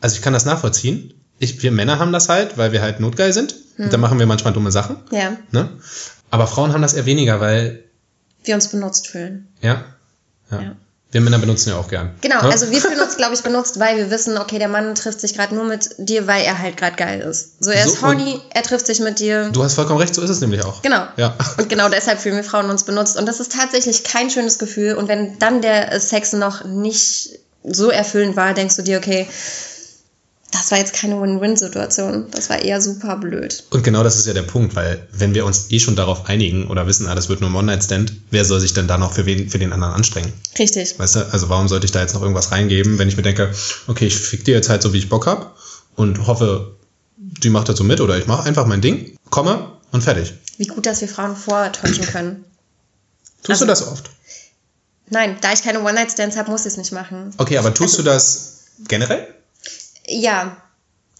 [0.00, 1.12] also ich kann das nachvollziehen.
[1.38, 3.54] Ich, wir Männer haben das halt, weil wir halt notgeil sind.
[3.78, 4.96] Und dann machen wir manchmal dumme Sachen.
[5.10, 5.68] Ja, Ne?
[6.30, 7.84] Aber Frauen haben das eher weniger, weil,
[8.44, 9.48] wir uns benutzt fühlen.
[9.60, 9.84] ja,
[10.50, 10.60] ja.
[10.62, 10.76] Ja.
[11.12, 12.10] Wir Männer benutzen ja auch gern.
[12.20, 12.50] Genau, Ne?
[12.50, 15.34] also wir fühlen uns, glaube ich, benutzt, weil wir wissen, okay, der Mann trifft sich
[15.34, 17.62] gerade nur mit dir, weil er halt gerade geil ist.
[17.62, 19.48] So, er ist So, und- horny, er trifft sich mit dir.
[19.50, 20.82] Du hast vollkommen recht, so ist es nämlich auch.
[20.82, 21.06] Genau.
[21.16, 21.36] Ja.
[21.58, 23.16] Und genau deshalb fühlen wir Frauen uns benutzt.
[23.16, 24.94] Und das ist tatsächlich kein schönes Gefühl.
[24.94, 29.26] Und wenn dann der Sex noch nicht so erfüllend war, denkst du dir, okay,
[30.58, 32.26] das war jetzt keine Win-Win-Situation.
[32.30, 33.64] Das war eher super blöd.
[33.70, 36.68] Und genau das ist ja der Punkt, weil wenn wir uns eh schon darauf einigen
[36.68, 39.26] oder wissen, ah, das wird nur ein One-Night-Stand, wer soll sich denn da noch für,
[39.26, 40.32] wen, für den anderen anstrengen?
[40.58, 40.98] Richtig.
[40.98, 43.52] Weißt du, also warum sollte ich da jetzt noch irgendwas reingeben, wenn ich mir denke,
[43.86, 45.56] okay, ich fick dir jetzt halt so, wie ich Bock hab
[45.96, 46.76] und hoffe,
[47.16, 50.34] die macht dazu mit oder ich mache einfach mein Ding, komme und fertig.
[50.58, 52.44] Wie gut, dass wir Frauen vortäuschen können.
[53.42, 54.10] Tust Also- du das oft?
[55.08, 57.32] Nein, da ich keine One-Night-Stands habe, muss ich es nicht machen.
[57.38, 59.28] Okay, aber tust du das generell?
[60.08, 60.56] Ja.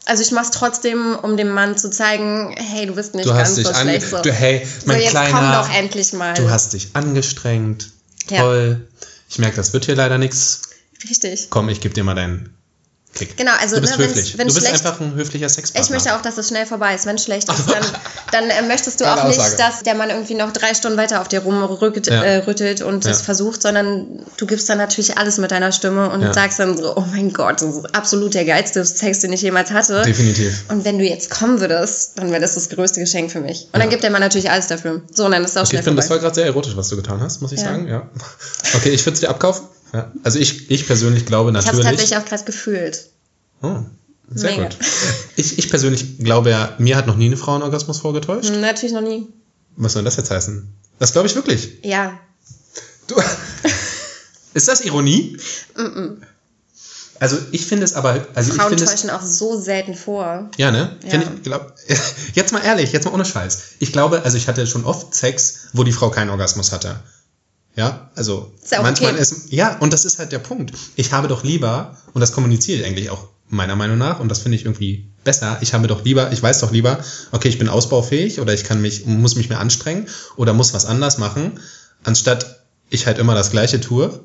[0.04, 3.48] Also ich mach's trotzdem, um dem Mann zu zeigen, hey, du bist nicht Du ganz
[3.48, 4.08] hast dich so schlecht.
[4.08, 6.34] So, du, hey, so mein jetzt komm kleiner, doch endlich mal.
[6.34, 7.90] du hast dich angestrengt,
[8.28, 8.42] Ja.
[8.42, 8.86] toll.
[9.28, 10.62] Ich merke, das wird hier leider nichts.
[11.08, 11.48] Richtig.
[11.50, 12.56] Komm, ich gebe dir mal deinen
[13.16, 13.36] Kick.
[13.36, 14.38] Genau, also du bist ne, höflich.
[14.38, 15.84] wenn's du bist schlecht- einfach ein höflicher Sexpartner.
[15.84, 17.06] Ich möchte auch, dass es schnell vorbei ist.
[17.06, 17.84] Wenn es schlecht ist, dann,
[18.32, 19.56] dann äh, möchtest du Geile auch nicht, Aussage.
[19.56, 22.22] dass der Mann irgendwie noch drei Stunden weiter auf dir rumrüttelt Ja.
[22.22, 23.10] äh, rüttelt und Ja.
[23.10, 26.32] es versucht, sondern du gibst dann natürlich alles mit deiner Stimme und Ja.
[26.32, 29.70] sagst dann so, oh mein Gott, das ist absolut der geilste Sex, den ich jemals
[29.70, 30.02] hatte.
[30.02, 30.64] Definitiv.
[30.68, 33.68] Und wenn du jetzt kommen würdest, dann wäre das das größte Geschenk für mich.
[33.72, 35.02] Und dann gibt der Mann natürlich alles dafür.
[35.12, 36.22] So, und dann ist es auch Okay, schnell ich finde, das vorbei.
[36.22, 37.88] war gerade sehr erotisch, was du getan hast, muss ich sagen.
[37.88, 38.08] Ja.
[38.74, 39.66] Okay, ich würde es dir abkaufen.
[39.96, 40.12] Ja.
[40.22, 41.90] Also ich, ich persönlich glaube Ich habe es natürlich.
[41.90, 43.08] tatsächlich auch gerade gefühlt.
[43.62, 43.78] oh,
[44.30, 44.64] sehr Mega.
[44.64, 44.76] gut.
[45.36, 48.50] Ich, ich persönlich glaube ja, mir hat noch nie eine Frau einen Orgasmus vorgetäuscht.
[48.50, 49.26] Hm, Natürlich noch nie.
[49.76, 50.68] Was soll das jetzt heißen?
[50.98, 51.78] Das glaube ich wirklich.
[51.82, 52.18] Ja.
[53.06, 53.14] Du,
[54.54, 55.38] ist das Ironie?
[57.18, 60.50] Also ich finde es aber, also ich Frauen finde es, täuschen auch so selten vor.
[60.58, 61.20] ja ne, Ja.
[61.20, 61.74] Ich, glaub,
[62.34, 63.62] jetzt mal ehrlich, jetzt mal ohne Scheiß.
[63.78, 67.00] Ich glaube, also ich hatte schon oft Sex, wo die Frau keinen Orgasmus hatte.
[67.76, 69.20] Ja, also manchmal okay.
[69.20, 70.72] ist, ja, und das ist halt der Punkt.
[70.96, 74.40] Ich habe doch lieber, und das kommuniziere ich eigentlich auch meiner Meinung nach, und das
[74.40, 76.98] finde ich irgendwie besser, ich habe doch lieber, ich weiß doch lieber,
[77.32, 80.86] okay, ich bin ausbaufähig oder ich kann mich, muss mich mehr anstrengen oder muss was
[80.86, 81.60] anders machen,
[82.02, 84.20] anstatt ich halt immer das Gleiche tue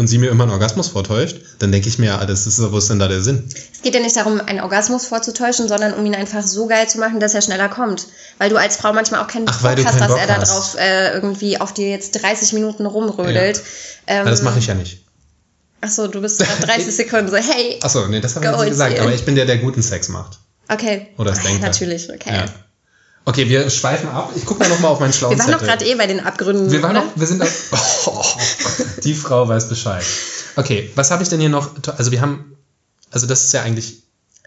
[0.00, 2.88] und sie mir immer einen Orgasmus vortäuscht, dann denke ich mir, das ist, wo ist
[2.88, 3.46] denn da der Sinn?
[3.72, 6.98] Es geht ja nicht darum, einen Orgasmus vorzutäuschen, sondern um ihn einfach so geil zu
[6.98, 8.06] machen, dass er schneller kommt.
[8.38, 10.38] Weil du als Frau manchmal auch keinen Ach, Bock hast, keinen dass Bock er da
[10.38, 13.62] drauf äh, irgendwie auf dir jetzt 30 Minuten rumrödelt.
[14.06, 15.04] Ähm, Weil das mache ich ja nicht.
[15.82, 18.98] Achso, du bist nach 30 Sekunden so, hey, Achso, nee, das habe ich nicht gesagt,
[18.98, 20.38] aber ich bin der, der guten Sex macht.
[20.72, 21.08] okay.
[21.18, 21.60] Oder es denkt.
[21.60, 22.32] Natürlich, okay.
[22.36, 22.44] Ja.
[23.24, 24.32] Okay, wir schweifen ab.
[24.34, 26.70] Ich gucke mal nochmal auf meinen schlauen Wir waren doch gerade eh bei den Abgründen.
[26.72, 27.50] Wir waren noch, wir sind auf,
[28.06, 28.24] oh,
[29.04, 30.04] die Frau weiß Bescheid.
[30.56, 31.70] Okay, was habe ich denn hier noch?
[31.98, 32.56] Also wir haben,
[33.10, 34.02] also das ist ja eigentlich,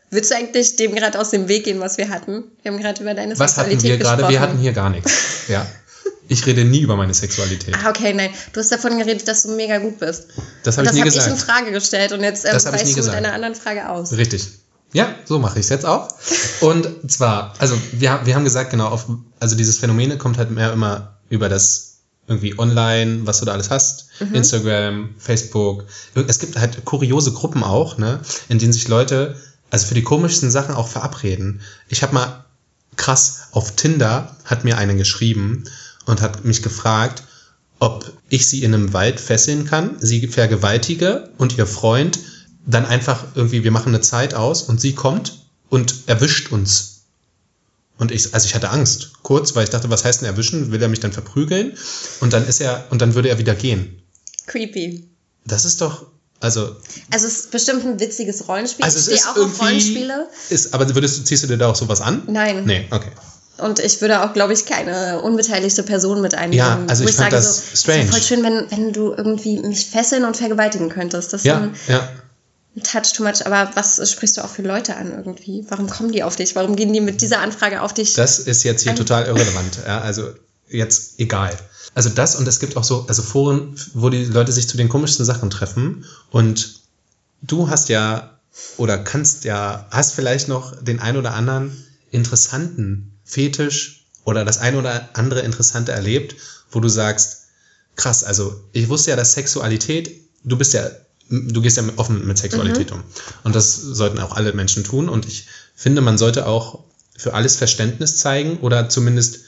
[0.09, 2.43] Würdest du eigentlich dem gerade aus dem Weg gehen, was wir hatten?
[2.61, 4.17] Wir haben gerade über deine was hatten Sexualität wir gerade?
[4.17, 4.31] gesprochen.
[4.31, 5.11] Wir hatten hier gar nichts.
[5.47, 5.65] Ja.
[6.27, 7.75] Ich rede nie über meine Sexualität.
[7.83, 8.29] Ah, okay, nein.
[8.53, 10.27] Du hast davon geredet, dass du mega gut bist.
[10.63, 11.41] Das habe ich das nie habe ich in gesagt.
[11.41, 13.17] Frage gestellt und jetzt ähm, Das hab nie du mit gesagt.
[13.17, 14.13] einer anderen Frage aus.
[14.13, 14.49] Richtig.
[14.93, 16.09] Ja, so mache ich es jetzt auch.
[16.61, 19.07] Und zwar, also wir, wir haben gesagt, genau, auf,
[19.39, 23.69] also dieses Phänomen kommt halt mehr immer über das irgendwie online, was du da alles
[23.69, 25.85] hast, Instagram, Facebook.
[26.27, 29.35] Es gibt halt kuriose Gruppen auch, ne, in denen sich Leute,
[29.69, 31.61] also für die komischsten Sachen auch verabreden.
[31.89, 32.45] Ich habe mal
[32.95, 35.63] krass auf Tinder hat mir eine geschrieben
[36.05, 37.23] und hat mich gefragt,
[37.79, 42.19] ob ich sie in einem Wald fesseln kann, sie vergewaltige und ihr Freund
[42.65, 47.01] dann einfach irgendwie, wir machen eine Zeit aus und sie kommt und erwischt uns.
[47.97, 50.71] Und ich, also ich hatte Angst, kurz, weil ich dachte, was heißt denn erwischen?
[50.71, 51.77] Will er mich dann verprügeln?
[52.21, 54.01] Und dann ist er, und dann würde er wieder gehen.
[54.47, 55.07] Creepy.
[55.45, 56.05] Das ist doch,
[56.39, 56.75] also,
[57.11, 58.83] Also es ist bestimmt ein witziges Rollenspiel.
[58.83, 60.27] also ich es stehe ist auch auf Rollenspiele.
[60.49, 62.23] ist, aber würdest du, ziehst du dir da auch sowas an?
[62.27, 62.65] Nein.
[62.65, 63.11] Nee, okay.
[63.59, 66.57] Und ich würde auch, glaube ich, keine unbeteiligte Person mit einnehmen.
[66.57, 67.99] Ja, also wo ich fand sage das so, Es strange.
[67.99, 71.31] wäre voll schön, wenn, wenn du irgendwie mich fesseln und vergewaltigen könntest.
[71.31, 71.69] Das ist Ja,
[72.75, 72.83] ein.
[72.83, 73.45] Touch too much.
[73.45, 75.65] Aber was sprichst du auch für Leute an irgendwie?
[75.69, 76.55] Warum kommen die auf dich?
[76.55, 78.13] Warum gehen die mit dieser Anfrage auf dich?
[78.13, 79.79] Das ist jetzt hier Ein- total irrelevant.
[79.85, 80.31] Ja, also
[80.69, 81.55] jetzt egal.
[81.95, 84.89] Also das und es gibt auch so, also Foren, wo die Leute sich zu den
[84.89, 86.79] komischsten Sachen treffen und
[87.43, 88.39] du hast ja
[88.77, 94.75] oder kannst ja, hast vielleicht noch den ein oder anderen interessanten Fetisch oder das ein
[94.75, 96.35] oder andere Interessante erlebt,
[96.71, 97.47] wo du sagst,
[97.95, 100.89] krass, also ich wusste ja, dass Sexualität, du bist ja,
[101.29, 103.03] du gehst ja offen mit Sexualität um.
[103.43, 105.09] Und das sollten auch alle Menschen tun.
[105.09, 106.79] Und ich finde, man sollte auch
[107.17, 109.39] für alles Verständnis zeigen oder zumindest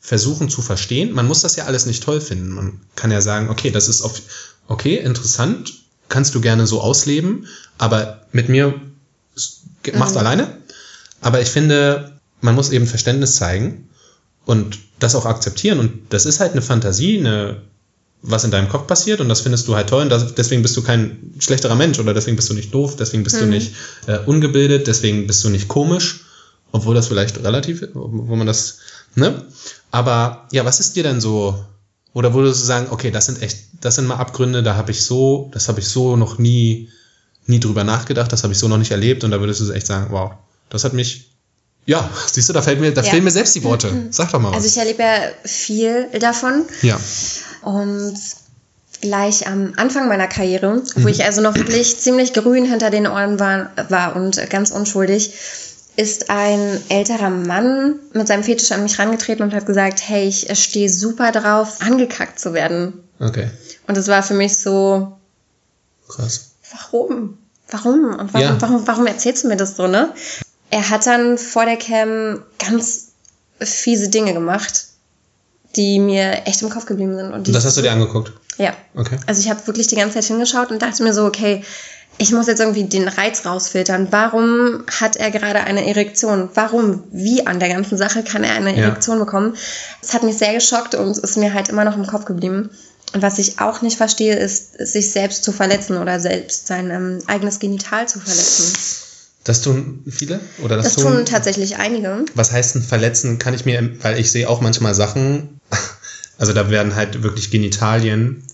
[0.00, 1.12] versuchen zu verstehen.
[1.12, 2.50] Man muss das ja alles nicht toll finden.
[2.50, 4.20] Man kann ja sagen, okay, das ist auf,
[4.68, 5.72] okay, interessant,
[6.08, 7.46] kannst du gerne so ausleben,
[7.78, 8.80] aber mit mir
[9.36, 10.58] s- ge- mach's alleine.
[11.20, 13.88] Aber ich finde, man muss eben Verständnis zeigen
[14.44, 15.78] und das auch akzeptieren.
[15.78, 17.62] Und das ist halt eine Fantasie, eine,
[18.22, 20.76] was in deinem Kopf passiert und das findest du halt toll und das, deswegen bist
[20.76, 23.72] du kein schlechterer Mensch oder deswegen bist du nicht doof, deswegen bist du nicht
[24.06, 26.24] äh, ungebildet, deswegen bist du nicht komisch,
[26.70, 28.78] obwohl das vielleicht relativ, wo man das,
[29.16, 29.44] ne?
[29.90, 31.64] Aber ja, was ist dir denn so,
[32.14, 35.02] oder würdest du sagen, okay, das sind echt, das sind mal Abgründe, da habe ich
[35.04, 36.90] so, das habe ich so noch nie,
[37.46, 39.86] nie drüber nachgedacht, das habe ich so noch nicht erlebt und da würdest du echt
[39.86, 40.32] sagen, wow,
[40.70, 41.31] das hat mich,
[41.86, 43.10] ja, siehst du, da fällt mir, da Ja.
[43.10, 44.06] fehlen mir selbst die Worte.
[44.10, 44.56] Sag doch mal was.
[44.56, 45.14] Also ich erlebe ja
[45.44, 46.64] viel davon.
[46.82, 46.98] ja.
[47.62, 48.14] Und
[49.00, 51.04] gleich am Anfang meiner Karriere, Mhm.
[51.04, 55.32] wo ich also noch wirklich ziemlich grün hinter den Ohren war, war und ganz unschuldig,
[55.96, 60.48] ist ein älterer Mann mit seinem Fetisch an mich rangetreten und hat gesagt, hey, ich
[60.58, 63.02] stehe super drauf, angekackt zu werden.
[63.20, 63.50] Okay.
[63.88, 65.12] Und es war für mich so,
[66.08, 66.52] Krass.
[66.72, 67.38] warum?
[67.70, 68.04] Warum?
[68.18, 68.56] Und warum, Ja.
[68.60, 70.12] warum, warum erzählst du mir das so, ne?
[70.72, 73.08] Er hat dann vor der Cam ganz
[73.60, 74.86] fiese Dinge gemacht,
[75.76, 77.26] die mir echt im Kopf geblieben sind.
[77.26, 78.32] Und Und das hast du dir angeguckt?
[78.56, 78.74] Ja.
[78.94, 79.18] Okay.
[79.26, 81.62] Also ich habe wirklich die ganze Zeit hingeschaut und dachte mir so, okay,
[82.16, 84.08] ich muss jetzt irgendwie den Reiz rausfiltern.
[84.10, 86.48] Warum hat er gerade eine Erektion?
[86.54, 87.04] Warum?
[87.10, 88.84] Wie an der ganzen Sache kann er eine Ja.
[88.86, 89.54] Erektion bekommen?
[90.00, 92.70] Das hat mich sehr geschockt und ist mir halt immer noch im Kopf geblieben.
[93.12, 97.18] Und was ich auch nicht verstehe, ist, sich selbst zu verletzen oder selbst sein ähm,
[97.26, 98.74] eigenes Genital zu verletzen.
[99.44, 100.40] Das tun viele?
[100.62, 102.24] Oder das, Das tun tatsächlich einige.
[102.34, 103.38] Was heißt denn verletzen?
[103.38, 105.60] Kann ich mir, weil ich sehe auch manchmal Sachen,
[106.38, 108.44] also da werden halt wirklich Genitalien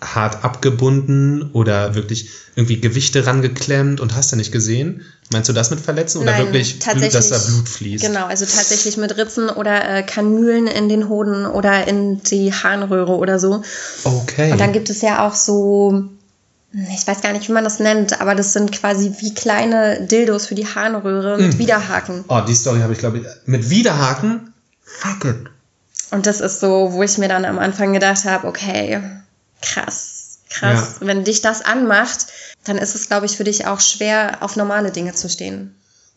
[0.00, 5.02] hart abgebunden oder wirklich irgendwie Gewichte rangeklemmt und hast du nicht gesehen?
[5.32, 8.04] Meinst du das mit verletzen oder Nein, wirklich, Blut, dass da Blut fließt?
[8.04, 13.16] Genau, also tatsächlich mit Ritzen oder äh, Kanülen in den Hoden oder in die Harnröhre
[13.16, 13.62] oder so.
[14.04, 14.52] Okay.
[14.52, 16.04] Und dann gibt es ja auch so,
[16.74, 20.46] ich weiß gar nicht, wie man das nennt, aber das sind quasi wie kleine Dildos
[20.46, 22.24] für die Harnröhre mit Widerhaken.
[22.28, 24.52] oh, die Story habe ich glaube ich mit Widerhaken.
[24.82, 25.36] Fuck it.
[26.10, 29.00] Und das ist so, wo ich mir dann am Anfang gedacht habe, okay,
[29.62, 30.96] krass, krass.
[31.00, 32.26] Wenn dich das anmacht,
[32.64, 35.74] dann ist es, glaube ich, für dich auch schwer, auf normale Dinge zu stehen.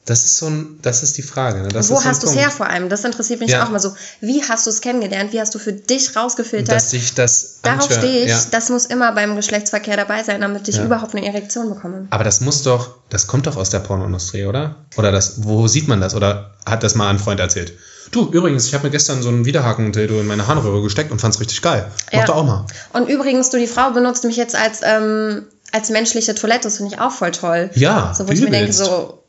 [0.08, 1.62] Das ist so ein, das ist die Frage.
[1.62, 1.70] Ne?
[1.90, 2.88] Wo hast du es her vor allem?
[2.88, 3.66] Das interessiert mich Ja.
[3.66, 3.94] auch mal so.
[4.22, 5.34] Wie hast du es kennengelernt?
[5.34, 6.74] Wie hast du für dich rausgefiltert?
[6.74, 8.30] Dass sich das Darauf stehe ich.
[8.30, 8.40] Ja.
[8.52, 10.86] Das muss immer beim Geschlechtsverkehr dabei sein, damit ich Ja.
[10.86, 12.08] überhaupt eine Erektion bekomme.
[12.10, 14.78] Aber das muss doch, das kommt doch aus der Pornoindustrie, oder?
[14.96, 16.16] Oder das, wo sieht man das?
[16.16, 17.74] Oder hat das mal ein Freund erzählt?
[18.12, 21.42] Du, übrigens, ich habe mir gestern so einen Widerhaken-Dildo in meine Harnröhre gesteckt und fand's
[21.42, 21.92] richtig geil.
[22.14, 22.66] Mach doch auch mal.
[22.94, 26.62] Und übrigens, du, die Frau benutzt mich jetzt als, ähm, als menschliche Toilette.
[26.64, 27.70] Das finde ich auch voll toll.
[27.74, 29.22] Ja, So, wo ich mir denke, so,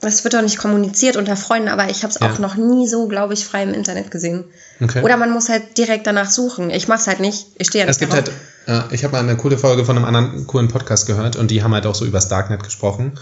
[0.00, 2.30] das wird doch nicht kommuniziert unter Freunden, aber ich habe es Ja.
[2.32, 4.44] auch noch nie so, glaube ich, frei im Internet gesehen.
[4.80, 5.02] Okay.
[5.02, 6.70] Oder man muss halt direkt danach suchen.
[6.70, 7.46] Ich mache es halt nicht.
[7.58, 8.30] Ich stehe ja nicht Es gibt halt,
[8.66, 11.62] äh, ich habe mal eine coole Folge von einem anderen coolen Podcast gehört und die
[11.64, 13.18] haben halt auch so übers Darknet gesprochen.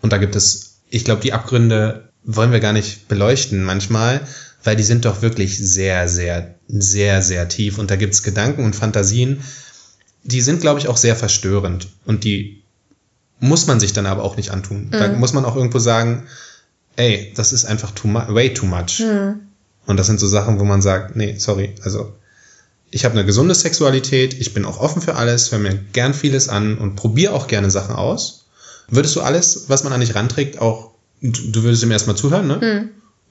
[0.00, 4.20] Und da gibt es, ich glaube, die Abgründe wollen wir gar nicht beleuchten manchmal,
[4.62, 7.76] weil die sind doch wirklich sehr, sehr, sehr, sehr tief.
[7.78, 9.42] Und da gibt's Gedanken und Fantasien,
[10.22, 11.88] die sind, glaube ich, auch sehr verstörend.
[12.06, 12.63] Und die
[13.40, 14.88] muss man sich dann aber auch nicht antun.
[14.90, 16.26] Da muss man auch irgendwo sagen,
[16.96, 19.00] ey, das ist einfach too much, way too much.
[19.86, 22.14] Und das sind so Sachen, wo man sagt, nee, sorry, also
[22.90, 26.48] ich habe eine gesunde Sexualität, ich bin auch offen für alles, höre mir gern vieles
[26.48, 28.46] an und probiere auch gerne Sachen aus.
[28.88, 32.58] Würdest du alles, was man an dich ranträgt, auch, du würdest ihm erstmal zuhören, ne?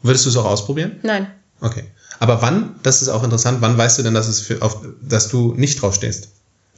[0.02, 0.98] Würdest du es auch ausprobieren?
[1.04, 1.28] Nein.
[1.62, 1.86] Okay.
[2.20, 5.30] Aber wann, das ist auch interessant, wann weißt du denn, dass, es für, auf, dass
[5.30, 6.30] du nicht drauf stehst?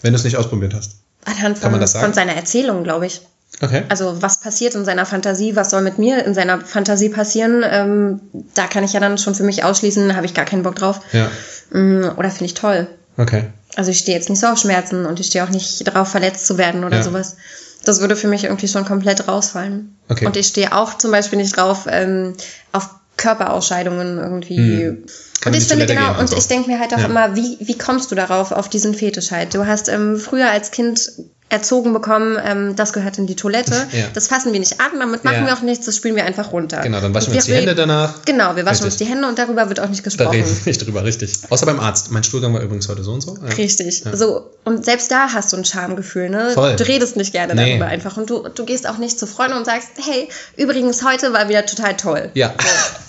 [0.01, 0.97] Wenn du es nicht ausprobiert hast.
[1.25, 3.21] Anhand von, von seiner Erzählung, glaube ich.
[3.61, 3.83] Okay.
[3.89, 8.19] Also was passiert in seiner Fantasie, was soll mit mir in seiner Fantasie passieren, ähm,
[8.53, 10.99] da kann ich ja dann schon für mich ausschließen, habe ich gar keinen Bock drauf.
[11.13, 11.29] Ja.
[11.71, 12.87] Mm, Oder finde ich toll.
[13.17, 13.45] Okay.
[13.75, 16.47] Also ich stehe jetzt nicht so auf Schmerzen und ich stehe auch nicht darauf, verletzt
[16.47, 17.03] zu werden oder Ja.
[17.03, 17.37] sowas.
[17.85, 19.95] Das würde für mich irgendwie schon komplett rausfallen.
[20.09, 20.25] Okay.
[20.25, 22.33] Und ich stehe auch zum Beispiel nicht drauf, ähm,
[22.71, 24.57] auf Körperausscheidungen irgendwie.
[24.85, 25.05] Hm.
[25.45, 26.37] Und ich finde genau, und und so.
[26.37, 27.05] ich denke mir halt auch Ja.
[27.05, 29.53] immer, wie, wie kommst du darauf, auf diesen Fetisch halt?
[29.53, 31.11] Du hast ähm, früher als Kind
[31.55, 33.73] erzogen bekommen, ähm, das gehört in die Toilette.
[33.91, 34.05] Ja.
[34.13, 35.45] Das fassen wir nicht an, damit machen Ja.
[35.47, 36.81] wir auch nichts, das spülen wir einfach runter.
[36.81, 38.23] Genau, dann waschen Und wir uns die Hände danach.
[38.25, 39.07] Genau, wir waschen uns Richtig.
[39.07, 40.31] die Hände und darüber wird auch nicht Da gesprochen.
[40.31, 41.33] reden wir nicht drüber, richtig.
[41.49, 42.11] Außer beim Arzt.
[42.11, 43.37] Mein Stuhlgang war übrigens heute so und so.
[43.41, 43.53] Ja.
[43.55, 44.03] Richtig.
[44.13, 46.51] So, und selbst da hast du ein Schamgefühl, ne?
[46.53, 46.75] Voll.
[46.75, 47.69] Du redest nicht gerne Nee.
[47.71, 48.17] darüber einfach.
[48.17, 51.65] Und du, du gehst auch nicht zu Freunden und sagst, hey, übrigens, heute war wieder
[51.65, 52.29] total toll.
[52.33, 52.53] Ja,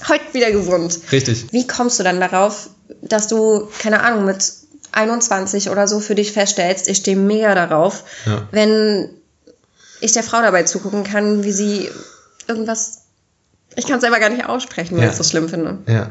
[0.09, 0.99] Heute wieder gesund.
[1.11, 1.47] richtig.
[1.51, 2.71] Wie kommst du dann darauf,
[3.03, 4.45] dass du, keine Ahnung, mit
[4.93, 8.43] 21 oder so für dich feststellst, ich stehe mega darauf, Ja.
[8.51, 9.11] wenn
[10.01, 11.89] ich der Frau dabei zugucken kann, wie sie
[12.49, 13.03] irgendwas.
[13.75, 15.11] Ich kann es selber gar nicht aussprechen, weil Ja.
[15.11, 15.79] ich es so schlimm finde.
[15.87, 16.11] Ja.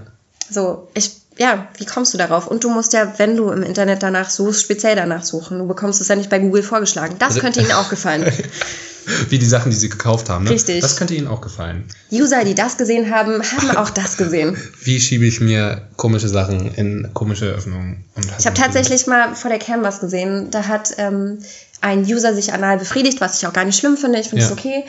[0.49, 2.47] So, ich, ja, wie kommst du darauf?
[2.47, 5.57] Und du musst ja, wenn du im Internet danach suchst, speziell danach suchen.
[5.59, 7.15] Du bekommst es ja nicht bei Google vorgeschlagen.
[7.19, 8.31] Das Also- könnte Ihnen auch gefallen.
[9.29, 10.45] Wie die Sachen, die sie gekauft haben.
[10.45, 10.51] Ne?
[10.51, 10.81] Richtig.
[10.81, 11.85] Das könnte ihnen auch gefallen.
[12.11, 14.57] User, die das gesehen haben, haben auch das gesehen.
[14.83, 18.05] Wie schiebe ich mir komische Sachen in komische Öffnungen?
[18.15, 20.49] Und Ich habe tatsächlich mal vor der Cam was gesehen.
[20.51, 21.39] Da hat ähm,
[21.81, 24.19] ein User sich anal befriedigt, was ich auch gar nicht schlimm finde.
[24.19, 24.55] Ich finde es Ja.
[24.55, 24.83] okay.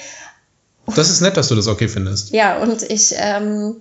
[0.94, 2.30] Das ist nett, dass du das okay findest.
[2.30, 3.76] Ja, und ich, ähm,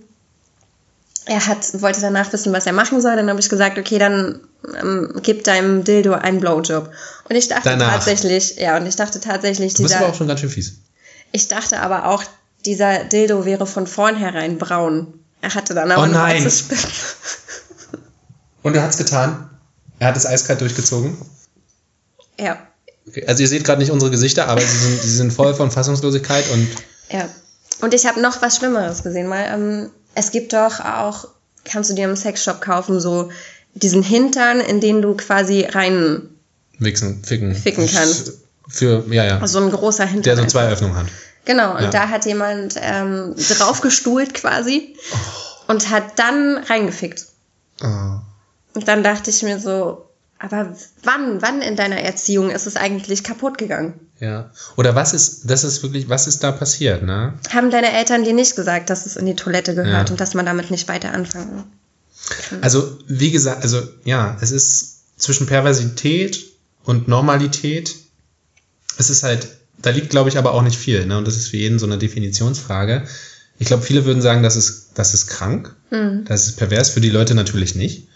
[1.26, 3.16] er hat, wollte danach wissen, was er machen soll.
[3.16, 4.42] Dann habe ich gesagt, okay, dann
[4.80, 6.92] ähm, gib deinem Dildo einen Blowjob.
[7.30, 7.94] Und ich dachte Danach.
[7.94, 10.74] tatsächlich, ja, und ich dachte tatsächlich, Du bist aber dieser, auch schon ganz schön fies.
[11.32, 12.24] ich dachte aber auch,
[12.66, 15.20] dieser Dildo wäre von vornherein braun.
[15.42, 16.88] Er hatte dann aber Oh eine weiße Spitze.
[18.64, 19.50] Und er hat's getan.
[20.00, 21.18] Er hat es eiskalt durchgezogen.
[22.40, 22.58] Ja,
[23.08, 23.24] Okay.
[23.28, 26.50] Also ihr seht gerade nicht unsere Gesichter, aber sie sind, sie sind voll von Fassungslosigkeit
[26.52, 26.68] und
[27.12, 27.30] ja.
[27.82, 31.28] Und ich habe noch was Schlimmeres gesehen, weil ähm, es gibt doch auch,
[31.64, 33.30] kannst du dir im Sexshop kaufen, so
[33.74, 36.30] diesen Hintern, in den du quasi rein,
[36.80, 37.54] wichsen, ficken.
[37.54, 38.34] Ficken kannst.
[38.68, 39.48] Für, ja, ja.
[39.48, 40.36] so ein großer Hintern.
[40.36, 41.08] Der so zwei Öffnungen hat.
[41.46, 41.90] Genau, und Ja.
[41.92, 44.96] da hat jemand ähm, draufgestuhlt quasi
[45.68, 47.28] und hat dann reingefickt.
[47.84, 48.20] Oh.
[48.74, 50.05] Und dann dachte ich mir so,
[50.46, 53.94] aber wann, wann in deiner Erziehung ist es eigentlich kaputt gegangen?
[54.20, 54.52] Ja.
[54.78, 57.34] Oder was ist, das ist wirklich, was ist da passiert, ne?
[57.50, 60.12] Haben deine Eltern dir nicht gesagt, dass es in die Toilette gehört Ja.
[60.12, 61.66] und dass man damit nicht weiter anfangen
[62.50, 62.64] kann?
[62.64, 66.44] Also, wie gesagt, also ja, es ist zwischen Perversität
[66.86, 67.96] und Normalität,
[68.98, 71.18] es ist halt, da liegt, glaube ich, aber auch nicht viel, ne?
[71.18, 73.04] Und das ist für jeden so eine Definitionsfrage.
[73.60, 75.74] Ich glaube, viele würden sagen, das ist, das ist krank,
[76.26, 78.08] das ist pervers, für die Leute natürlich nicht,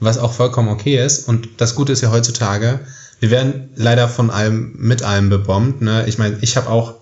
[0.00, 1.28] was auch vollkommen okay ist.
[1.28, 2.80] Und das Gute ist ja heutzutage,
[3.20, 6.04] wir werden leider von allem, mit allem bebombt, ne?
[6.06, 6.94] Ich meine, ich habe auch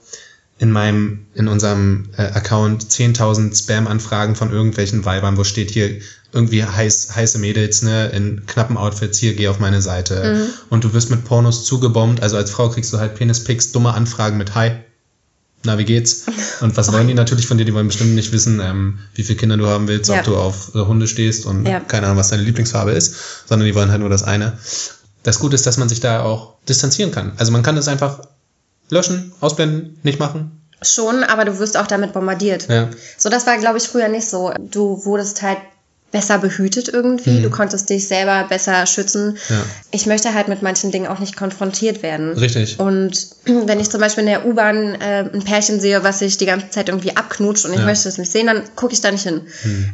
[0.58, 5.98] in meinem, in unserem äh, Account 10.000 Spam-Anfragen von irgendwelchen Weibern, wo steht hier
[6.32, 10.48] irgendwie heiß, heiße Mädels, ne, in knappen Outfits, hier, geh auf meine Seite.
[10.70, 14.38] Und du wirst mit Pornos zugebombt, also als Frau kriegst du halt Penis-Pics, dumme Anfragen
[14.38, 14.72] mit Hi.
[15.64, 16.24] Na, wie geht's?
[16.60, 17.64] Und was wollen die natürlich von dir?
[17.64, 20.18] Die wollen bestimmt nicht wissen, ähm, wie viele Kinder du haben willst, Ja.
[20.18, 21.78] ob du auf äh, Hunde stehst und Ja.
[21.80, 23.14] keine Ahnung, was deine Lieblingsfarbe ist,
[23.48, 24.58] sondern die wollen halt nur das eine.
[25.22, 27.32] Das Gute ist, dass man sich da auch distanzieren kann.
[27.36, 28.20] Also man kann das einfach
[28.90, 30.58] löschen, ausblenden, nicht machen.
[30.82, 32.68] Schon, aber du wirst auch damit bombardiert.
[32.68, 32.88] Ja.
[33.16, 34.52] So, das war, glaube ich, früher nicht so.
[34.58, 35.58] Du wurdest halt
[36.12, 37.40] besser behütet irgendwie.
[37.42, 39.32] Du konntest dich selber besser schützen.
[39.32, 39.36] Mhm.
[39.48, 39.64] Ja.
[39.90, 42.32] Ich möchte halt mit manchen Dingen auch nicht konfrontiert werden.
[42.38, 42.78] Richtig.
[42.78, 46.46] Und wenn ich zum Beispiel in der U-Bahn äh, ein Pärchen sehe, was sich die
[46.46, 47.84] ganze Zeit irgendwie abknutscht und ich Ja.
[47.86, 49.40] möchte es nicht sehen, dann gucke ich da nicht hin.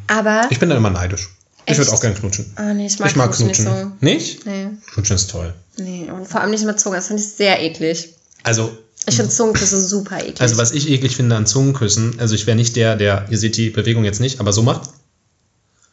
[0.09, 1.29] Aber, Ich bin da immer neidisch.
[1.67, 1.97] Ich würde Echt?
[1.97, 2.47] auch gerne knutschen.
[2.57, 3.93] ah nee, ich mag, ich mag Knutschen knutschen.
[4.01, 4.45] nicht Nicht?
[4.45, 4.51] so.
[4.51, 5.53] Nee, Knutschen ist toll.
[5.77, 6.11] nee.
[6.11, 6.97] Und vor allem nicht mit Zunge.
[6.97, 8.15] Das finde ich sehr eklig.
[8.43, 8.73] Also,
[9.07, 10.41] Ich finde Zungenküsse super eklig.
[10.41, 13.57] also was ich eklig finde an Zungenküssen, also ich wäre nicht der, der, ihr seht
[13.59, 14.89] die Bewegung jetzt nicht, aber so macht.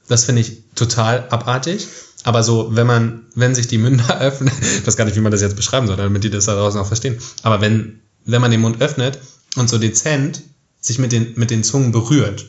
[0.08, 1.88] Das finde ich total abartig.
[2.24, 5.32] Aber so, wenn man, wenn sich die Münder öffnen, ich weiß gar nicht, wie man
[5.32, 7.20] das jetzt beschreiben soll, damit die das da draußen auch verstehen.
[7.44, 9.20] Aber wenn, wenn man den Mund öffnet
[9.56, 10.42] und so dezent
[10.82, 12.46] sich mit den, mit den Zungen berührt,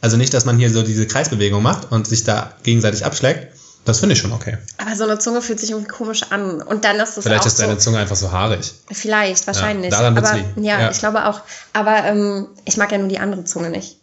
[0.00, 3.48] also nicht, dass man hier so diese Kreisbewegung macht und sich da gegenseitig abschlägt,
[3.84, 4.58] das finde ich schon okay.
[4.76, 6.60] aber so eine Zunge fühlt sich irgendwie komisch an.
[6.60, 8.72] Und dann ist es Vielleicht auch ist deine so, Zunge einfach so haarig.
[8.90, 9.90] Vielleicht, wahrscheinlich.
[9.90, 10.64] daran wird's aber liegen.
[10.64, 10.90] ja, Ja.
[10.90, 11.40] ich glaube auch.
[11.72, 13.99] Aber ähm, ich mag ja nur die andere Zunge nicht.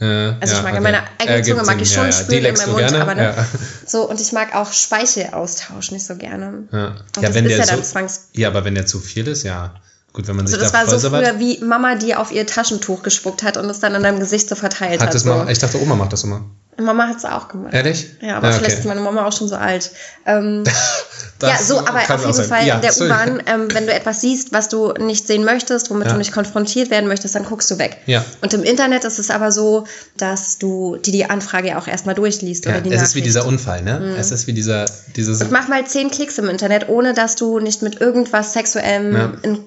[0.00, 2.12] Äh, Also ich mag ja meine eigene Zunge mag ich schon ja, ja.
[2.12, 3.02] Spüren in meinem Mund, gerne?
[3.02, 3.46] aber ne, ja.
[3.86, 6.64] so und ich mag auch Speichelaustausch nicht so gerne.
[6.72, 6.86] Ja.
[6.86, 8.28] Und ja, das wenn ist der ja so, dann zwangs.
[8.32, 9.74] ja, aber wenn der zu viel ist, ja.
[10.12, 12.46] Gut, wenn man Also sich das da war so früher wie Mama, die auf ihr
[12.46, 15.08] Taschentuch gespuckt hat und es dann in deinem Gesicht so verteilt hat.
[15.08, 15.28] hat das so.
[15.28, 16.42] mal, ich dachte, Oma macht das immer.
[16.78, 17.74] Mama hat es auch gemacht.
[17.74, 18.06] Ehrlich?
[18.22, 18.80] Ja, aber Ja, vielleicht okay.
[18.80, 19.90] ist meine Mama auch schon so alt.
[20.24, 20.64] Ähm,
[21.42, 22.46] ja, so, aber auf jeden sein.
[22.46, 22.96] Fall Ja, in der.
[22.98, 26.12] U-Bahn, ähm, wenn du etwas siehst, was du nicht sehen möchtest, womit Ja.
[26.12, 27.98] du nicht konfrontiert werden möchtest, dann guckst du weg.
[28.06, 28.24] Ja.
[28.40, 29.84] Und im Internet ist es aber so,
[30.16, 32.64] dass du die, die Anfrage ja auch erstmal durchliest.
[32.64, 34.00] Ja, oder die es ist wie dieser Unfall, ne?
[34.00, 34.16] Mhm.
[34.18, 37.58] Es ist wie dieser, dieses, Und mach mal zehn Klicks im Internet, ohne dass du
[37.58, 39.58] nicht mit irgendwas Sexuellem in,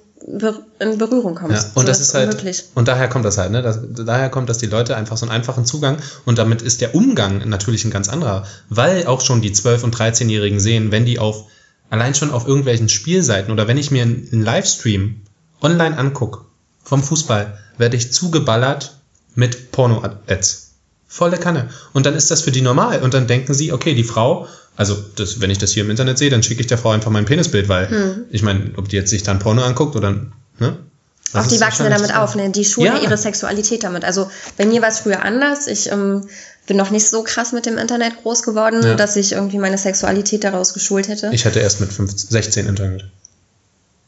[0.80, 1.64] in Berührung kommst.
[1.64, 2.64] Ja, und So, das ist halt, unmöglich.
[2.76, 3.62] und daher kommt das halt, ne?
[3.62, 6.96] Das, daher kommt, dass die Leute einfach so einen einfachen Zugang und damit ist der
[6.96, 11.20] Umgang natürlich ein ganz anderer, weil auch schon die 12- und 13-Jährigen sehen, wenn die
[11.20, 11.46] auf,
[11.90, 15.22] allein schon auf irgendwelchen Spielseiten oder wenn ich mir einen, einen Livestream
[15.62, 16.46] online angucke
[16.84, 18.98] vom Fußball, werde ich zugeballert
[19.36, 20.72] mit Porno-Ads.
[21.08, 21.70] Volle Kanne.
[21.94, 23.04] Und dann ist das für die normal.
[23.04, 26.18] Und dann denken sie, okay, die Frau, also das, wenn ich das hier im Internet
[26.18, 28.26] sehe, dann schicke ich der Frau einfach mein Penisbild, weil Hm.
[28.32, 30.78] ich meine, ob die jetzt sich dann Porno anguckt oder, ne?
[31.32, 32.50] Das Auch die wachsen ja damit auf, ne?
[32.52, 33.02] Die schulen Ja.
[33.02, 34.06] ihre Sexualität damit.
[34.06, 35.66] Also bei mir war es früher anders.
[35.68, 36.28] Ich ähm,
[36.68, 38.94] bin noch nicht so krass mit dem Internet groß geworden, Ja.
[38.96, 41.30] dass ich irgendwie meine Sexualität daraus geschult hätte.
[41.34, 43.06] Ich hatte erst mit 15, 16 Internet.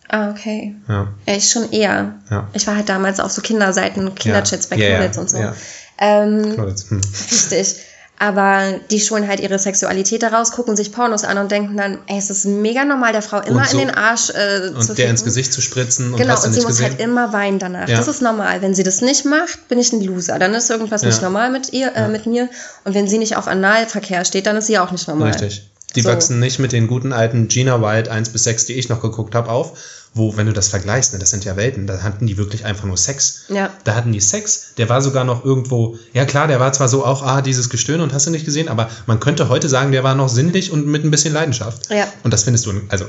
[0.10, 0.76] ah, okay.
[0.88, 1.08] Ja.
[1.28, 2.14] Ja, ich schon eher.
[2.30, 2.48] Ja.
[2.54, 5.38] Ich war halt damals auf so Kinderseiten, Kinderchats bei Knowlitz und so.
[5.40, 5.56] ja.
[5.98, 7.02] Ähm, hm.
[7.32, 7.76] Richtig.
[8.18, 12.18] Aber die schulen halt ihre Sexualität daraus, gucken sich Pornos an und denken dann, ey,
[12.18, 15.10] es ist mega normal, der Frau immer so- in den Arsch äh, Und zu der
[15.10, 15.24] ins.
[15.24, 16.92] Gesicht zu spritzen und Genau, hast und sie nicht muss gesehen.
[16.92, 17.90] halt immer weinen danach.
[17.90, 17.98] Ja.
[17.98, 18.62] Das ist normal.
[18.62, 20.40] Wenn sie das nicht macht, bin ich ein Loser.
[20.40, 21.24] Dann ist irgendwas nicht Ja.
[21.24, 22.50] normal mit ihr, äh, mit mir.
[22.86, 25.32] Und wenn sie nicht auf Analverkehr steht, dann ist sie auch nicht normal.
[25.32, 25.70] Richtig.
[25.96, 26.10] Die So.
[26.10, 29.34] wachsen nicht mit den guten alten Gina Wild 1 bis 6, die ich noch geguckt
[29.36, 29.74] habe, auf,
[30.16, 32.86] wo, wenn du das vergleichst, ne, das sind ja Welten, da hatten die wirklich einfach
[32.86, 33.44] nur Sex.
[33.50, 33.70] Ja.
[33.84, 37.06] Da hatten die Sex, der war sogar noch irgendwo, ja klar, der war zwar so
[37.06, 40.06] auch, ah, dieses Gestöhne und hast du nicht gesehen, aber man könnte heute sagen, der
[40.06, 41.90] war noch sinnlich und mit ein bisschen Leidenschaft.
[41.92, 42.08] Ja.
[42.24, 43.06] Und das findest du, also,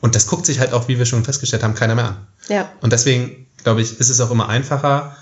[0.00, 2.26] und das guckt sich halt auch, wie wir schon festgestellt haben, keiner mehr an.
[2.48, 2.70] Ja.
[2.80, 5.16] Und deswegen, glaube ich, ist es auch immer einfacher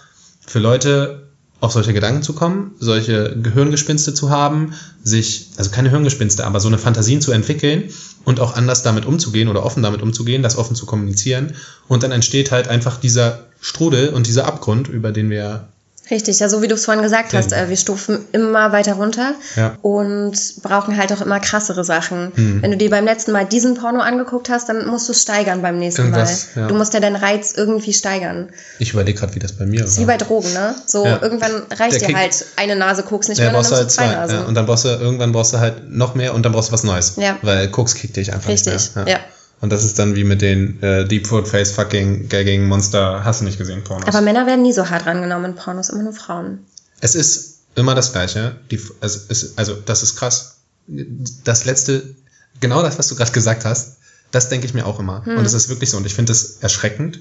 [0.46, 1.30] für Leute,
[1.64, 6.68] auf solche Gedanken zu kommen, solche Gehirngespinste zu haben, sich, also keine Hirngespinste, aber so
[6.68, 7.90] eine Fantasien zu entwickeln
[8.24, 11.54] und auch anders damit umzugehen oder offen damit umzugehen, das offen zu kommunizieren.
[11.88, 15.68] Und dann entsteht halt einfach dieser Strudel und dieser Abgrund, über den wir
[16.10, 17.62] Richtig, ja, so wie du es vorhin gesagt hast, Ja.
[17.62, 19.76] äh, wir stufen immer weiter runter Ja.
[19.80, 22.30] und brauchen halt auch immer krassere Sachen.
[22.34, 22.62] Hm.
[22.62, 25.62] Wenn du dir beim letzten Mal diesen Porno angeguckt hast, dann musst du es steigern
[25.62, 26.62] beim nächsten Irgendwas, Mal.
[26.62, 26.68] ja.
[26.68, 28.50] Du musst ja deinen Reiz irgendwie steigern.
[28.78, 30.74] Ich überlege gerade, wie das bei mir ist wie bei Drogen, ne?
[30.84, 31.20] So, Ja.
[31.22, 33.76] irgendwann reicht Der dir Kick- halt eine Nase Koks nicht Ja, mehr, dann brauchst du
[33.76, 34.06] halt zwei.
[34.08, 34.36] Nasen.
[34.40, 36.72] Ja, und dann brauchst du, irgendwann brauchst du halt noch mehr und dann brauchst du
[36.74, 37.14] was Neues.
[37.16, 37.38] Ja.
[37.40, 39.08] Weil Koks kickt dich einfach Richtig, nicht mehr.
[39.08, 39.18] ja.
[39.64, 43.40] Und das ist dann wie mit den äh, Deep Throat Face Fucking Gagging Monster, hast
[43.40, 44.06] du nicht gesehen, Pornos.
[44.06, 46.66] Aber Männer werden nie so hart rangenommen in Pornos, immer nur Frauen.
[47.00, 48.56] Es ist immer das Gleiche.
[48.70, 50.58] Die, also, es, also, das ist krass.
[50.86, 52.14] Das letzte,
[52.60, 53.96] genau das, was du gerade gesagt hast,
[54.32, 55.22] das denke ich mir auch immer.
[55.26, 55.96] Und es ist wirklich so.
[55.96, 57.20] Und ich finde das erschreckend.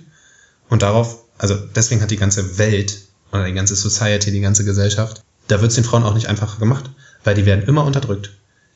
[0.68, 5.24] Und darauf, also deswegen hat die ganze Welt oder die ganze Society, die ganze Gesellschaft,
[5.48, 6.90] da wird es den Frauen auch nicht einfacher gemacht,
[7.24, 8.32] weil die werden immer unterdrückt.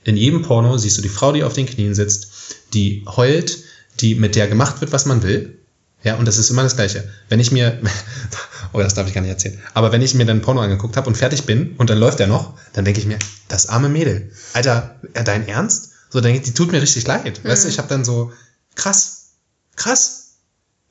[0.08, 2.30] In jedem Porno siehst du die Frau, die auf den Knien sitzt,
[2.74, 3.58] die heult,
[4.00, 5.60] die mit der gemacht wird, was man will.
[6.02, 7.04] Ja, und das ist immer das Gleiche.
[7.28, 7.82] Wenn ich mir,
[8.74, 11.08] oh, das darf ich gar nicht erzählen, aber wenn ich mir dann Porno angeguckt habe
[11.08, 14.32] und fertig bin und dann läuft er noch, dann denke ich mir, das arme Mädel,
[14.54, 15.90] Alter, dein Ernst?
[16.10, 17.44] So denke ich, die tut mir richtig leid.
[17.44, 18.32] Weißt du, ich habe dann so,
[18.76, 19.32] krass,
[19.76, 20.36] krass.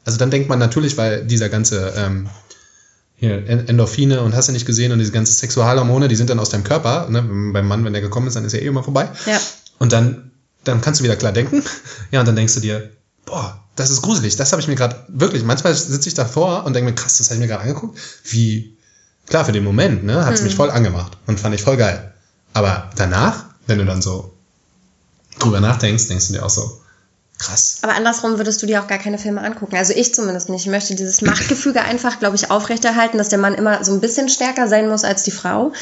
[0.05, 2.29] Also dann denkt man natürlich, weil dieser ganze ähm,
[3.17, 6.39] hier En- Endorphine und hast du nicht gesehen und diese ganze Sexualhormone, die sind dann
[6.39, 7.09] aus deinem Körper.
[7.09, 7.23] Ne?
[7.53, 9.09] Beim Mann, wenn der gekommen ist, dann ist er eh immer vorbei.
[9.27, 9.41] Ja.
[9.79, 10.31] Und dann,
[10.65, 11.63] dann kannst du wieder klar denken.
[12.13, 12.91] Ja, und dann denkst du dir,
[13.25, 14.37] boah, das ist gruselig.
[14.37, 15.43] Das habe ich mir gerade wirklich.
[15.43, 17.99] Manchmal sitze ich davor und denke mir, krass, das habe ich mir gerade angeguckt.
[18.25, 18.77] Wie,
[19.27, 22.13] klar, für den Moment, ne, hat es mich voll angemacht und fand ich voll geil.
[22.53, 24.33] Aber danach, wenn du dann so
[25.39, 26.81] drüber nachdenkst, denkst du dir auch so,
[27.39, 27.79] krass.
[27.83, 29.77] Aber andersrum würdest du dir auch gar keine Filme angucken.
[29.77, 30.63] Also ich zumindest nicht.
[30.65, 34.29] Ich möchte dieses Machtgefüge einfach, glaube ich, aufrechterhalten, dass der Mann immer so ein bisschen
[34.29, 35.73] stärker sein muss als die Frau.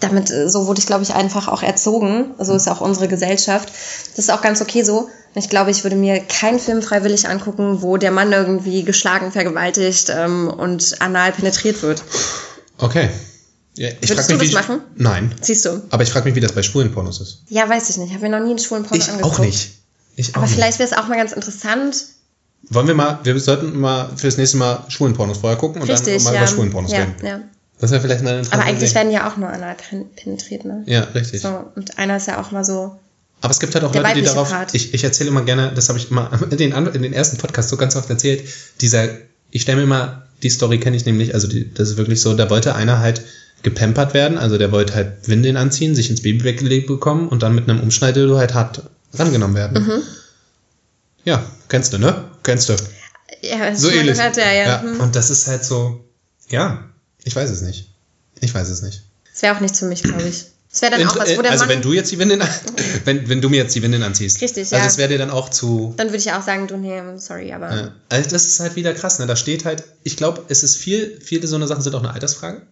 [0.00, 2.34] Damit, äh, so wurde ich, glaube ich, einfach auch erzogen.
[2.38, 3.70] So ist auch unsere Gesellschaft.
[4.16, 5.08] Das ist auch ganz okay so.
[5.34, 10.10] Ich glaube, ich würde mir keinen Film freiwillig angucken, wo der Mann irgendwie geschlagen, vergewaltigt
[10.14, 12.02] ähm, und anal penetriert wird.
[12.78, 13.10] Okay.
[13.76, 14.82] Ja, ich Würdest frag du mich, das wie machen?
[14.96, 15.34] Ich, nein.
[15.40, 15.82] Siehst du?
[15.90, 17.42] Aber ich frage mich, wie das bei schwulen Pornos ist.
[17.48, 18.08] Ja, weiß ich nicht.
[18.08, 19.36] Ich habe mir noch nie einen schwulen Porno Ich angeguckt.
[19.36, 19.70] auch nicht.
[20.18, 20.54] Ich Aber nicht.
[20.54, 21.96] vielleicht wäre es auch mal ganz interessant.
[22.70, 25.88] Wollen wir mal, wir sollten mal für das nächste Mal schwulen Pornos vorher gucken und
[25.88, 26.40] Richtig, dann mal ja.
[26.40, 27.14] über schwulen Pornos ja, reden.
[27.24, 27.40] ja.
[27.78, 30.82] Das wäre vielleicht mal eine Aber eigentlich werden ja auch nur anal pen- penetriert, ne?
[30.86, 31.40] Ja, richtig.
[31.40, 32.98] So, und einer ist ja auch mal so.
[33.40, 34.50] Aber es gibt halt auch Der Leute, die darauf.
[34.50, 34.74] Part.
[34.74, 37.70] Ich, ich erzähle immer gerne, das habe ich immer in den, in den ersten Podcasts
[37.70, 38.42] so ganz oft erzählt.
[38.80, 39.08] Dieser,
[39.52, 42.34] ich stelle mir immer, die Story kenne ich nämlich, also die, das ist wirklich so,
[42.34, 43.22] da wollte einer halt
[43.62, 47.54] gepampert werden, also der wollte halt Windeln anziehen, sich ins Baby weggelegt bekommen und dann
[47.54, 48.82] mit einem Umschneidedildo halt hart
[49.14, 49.82] rangenommen werden.
[49.82, 50.02] Mhm.
[51.24, 52.24] Ja, kennst du, ne?
[52.42, 52.76] Kennst du.
[53.42, 54.16] Ja, So ähnlich.
[54.16, 54.82] Gehört, ja, ja.
[54.82, 55.00] Hm.
[55.00, 56.04] Und das ist halt so,
[56.48, 56.84] ja,
[57.24, 57.88] ich weiß es nicht.
[58.40, 59.02] Ich weiß es nicht.
[59.32, 60.46] Das wäre auch nichts für mich, glaube ich.
[60.70, 61.76] Das wäre dann auch was, wo der also Mann.
[61.76, 62.42] wenn du jetzt die Windeln,
[63.04, 64.40] wenn, wenn du mir jetzt die Windeln anziehst.
[64.42, 64.84] Richtig, Also ja.
[64.86, 67.74] es wäre dir dann auch zu, dann würde ich auch sagen, du, nee, sorry, aber.
[67.74, 67.92] Ja.
[68.10, 69.26] Also das ist halt wieder krass, ne?
[69.26, 72.12] Da steht halt, ich glaube, es ist viel, viele so eine Sachen sind auch eine
[72.12, 72.62] Altersfrage.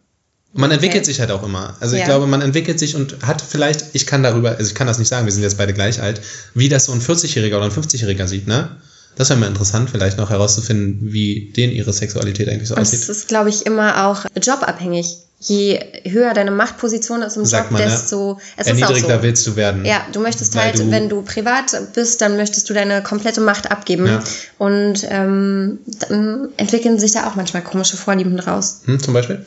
[0.57, 1.74] Man entwickelt sich halt auch immer.
[1.80, 2.07] Also ich Ja.
[2.07, 5.09] glaube, man entwickelt sich und hat vielleicht, ich kann darüber, also ich kann das nicht
[5.09, 6.20] sagen, wir sind jetzt beide gleich alt,
[6.54, 8.76] wie das so ein 40-Jähriger oder ein 50-Jähriger sieht, ne?
[9.16, 12.92] Das wäre mal interessant, vielleicht noch herauszufinden, wie denen ihre Sexualität eigentlich so Und es
[12.92, 13.09] aussieht.
[13.09, 15.16] ist, glaube ich, immer auch jobabhängig.
[15.38, 17.90] Je höher deine Machtposition ist im Sagt Job, man, ne?
[17.90, 18.38] desto.
[18.57, 19.22] Es ist Erniedrigter so.
[19.22, 19.84] willst du werden.
[19.84, 23.70] Ja, du möchtest halt, du- wenn du privat bist, dann möchtest du deine komplette Macht
[23.70, 24.07] abgeben.
[24.07, 24.22] Ja.
[24.59, 25.78] Und ähm,
[26.09, 28.80] dann entwickeln sich da auch manchmal komische Vorlieben draus.
[28.86, 29.44] Hm, zum Beispiel?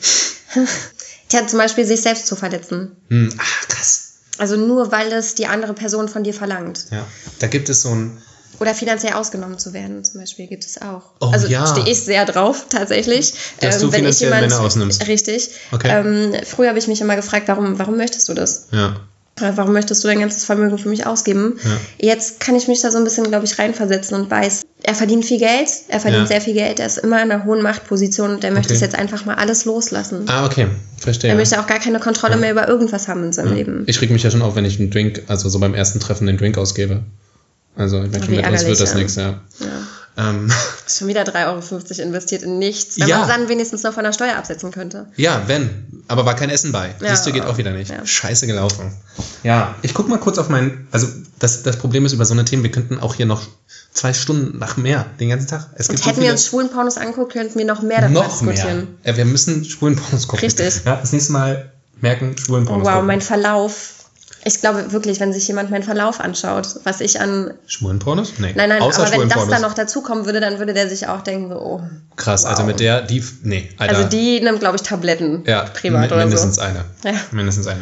[1.30, 2.96] Tja, zum Beispiel sich selbst zu verletzen.
[3.10, 4.06] Hm, ach, krass.
[4.38, 6.86] Also nur, weil es die andere Person von dir verlangt.
[6.92, 7.06] Ja.
[7.40, 8.22] Da gibt es so ein,
[8.60, 11.12] Oder finanziell ausgenommen zu werden, zum Beispiel, gibt es auch.
[11.22, 11.66] Oh, also ja.
[11.68, 13.34] stehe ich sehr drauf, tatsächlich.
[13.62, 15.08] Dass du wenn ich jemand- Männer ausnimmst.
[15.08, 15.52] Richtig.
[15.72, 15.90] Okay.
[15.90, 18.68] Ähm, früher habe ich mich immer gefragt, warum, warum möchtest du das?
[18.72, 19.00] ja.
[19.42, 21.60] Äh, Warum möchtest du dein ganzes Vermögen für mich ausgeben?
[21.64, 22.10] Ja.
[22.14, 25.26] Jetzt kann ich mich da so ein bisschen, glaube ich, reinversetzen und weiß, er verdient
[25.26, 26.28] viel Geld, er verdient Ja.
[26.28, 28.76] sehr viel Geld, er ist immer in einer hohen Machtposition und er möchte Okay.
[28.76, 30.24] es jetzt einfach mal alles loslassen.
[30.28, 30.68] Ah, okay.
[30.98, 31.30] Verstehe.
[31.32, 32.40] Er möchte auch gar keine Kontrolle Ja.
[32.40, 33.84] mehr über irgendwas haben in seinem Leben.
[33.88, 36.28] Ich reg mich ja schon auf, wenn ich einen Drink, also so beim ersten Treffen
[36.28, 37.02] den Drink ausgebe.
[37.76, 39.42] Also ich merke schon, uns wird das nichts, ja.
[39.60, 39.68] Ja.
[40.20, 40.52] Ähm,
[40.88, 43.20] Schon wieder 3,50 Euro investiert in nichts, wenn Ja.
[43.20, 45.06] man es dann wenigstens noch von der Steuer absetzen könnte.
[45.16, 45.86] ja, wenn.
[46.08, 46.96] Aber war kein Essen bei.
[47.02, 47.10] Ja.
[47.12, 47.92] Siehst du, geht auch wieder nicht.
[47.92, 48.04] Ja.
[48.06, 48.92] Scheiße gelaufen.
[49.44, 51.08] Ja, ich guck mal kurz auf mein, also
[51.38, 53.44] das, das Problem ist über so eine Themen, wir könnten auch hier noch
[53.94, 55.68] zwei Stunden nach mehr, den ganzen Tag.
[55.76, 58.24] Es Und gibt so hätten wir uns schwulen Pornos anguckt, könnten wir noch mehr darüber
[58.24, 58.54] noch mehr.
[58.56, 58.88] diskutieren.
[59.04, 60.46] Ja, wir müssen schwulen Pornos gucken.
[60.46, 60.82] Richtig.
[60.84, 63.08] Ja, das nächste Mal merken, schwulen Oh, Pornos wow, gucken.
[63.08, 63.99] mein Verlauf.
[64.46, 67.54] Ich glaube wirklich, wenn sich jemand meinen Verlauf anschaut, was ich an.
[67.68, 68.34] Schwulen Pornos?
[68.38, 68.54] Nee.
[68.56, 71.22] Nein, nein, Außer aber wenn das dann noch dazukommen würde, dann würde der sich auch
[71.22, 71.82] denken, so, oh.
[72.16, 72.68] Krass, also Wow.
[72.68, 73.98] mit der, die, nee, Alter.
[73.98, 76.62] Also die nimmt, glaube ich, Tabletten Ja, privat mi- oder mindestens so.
[76.62, 76.86] eine.
[77.04, 77.14] Ja.
[77.32, 77.82] Mindestens eine.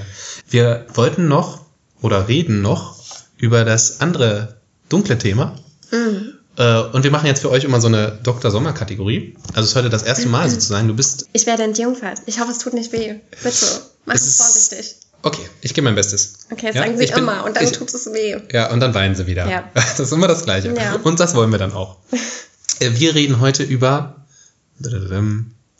[0.49, 1.61] Wir wollten noch
[2.01, 2.97] oder reden noch
[3.37, 4.57] über das andere
[4.89, 5.55] dunkle Thema.
[5.91, 6.33] Mhm.
[6.57, 8.49] Äh, Und wir machen jetzt für euch immer so eine Dr.
[8.49, 9.35] Sommer-Kategorie.
[9.49, 10.87] Also es ist heute das erste Mal sozusagen.
[10.87, 11.27] Du bist.
[11.33, 12.19] Ich werde entjungfert.
[12.25, 13.15] Ich hoffe, es tut nicht weh.
[13.43, 13.65] Bitte,
[14.05, 14.95] mach Es es, vorsichtig.
[15.23, 16.33] Okay, ich gebe mein Bestes.
[16.51, 18.37] Okay, das Ja, sagen sie ich bin- immer und dann ich- tut es weh.
[18.51, 19.49] Ja, und dann weinen sie wieder.
[19.49, 19.63] Ja.
[19.73, 20.73] Das ist immer das Gleiche.
[20.75, 20.95] Ja.
[21.03, 21.97] Und das wollen wir dann auch.
[22.79, 24.23] Äh, Wir reden heute über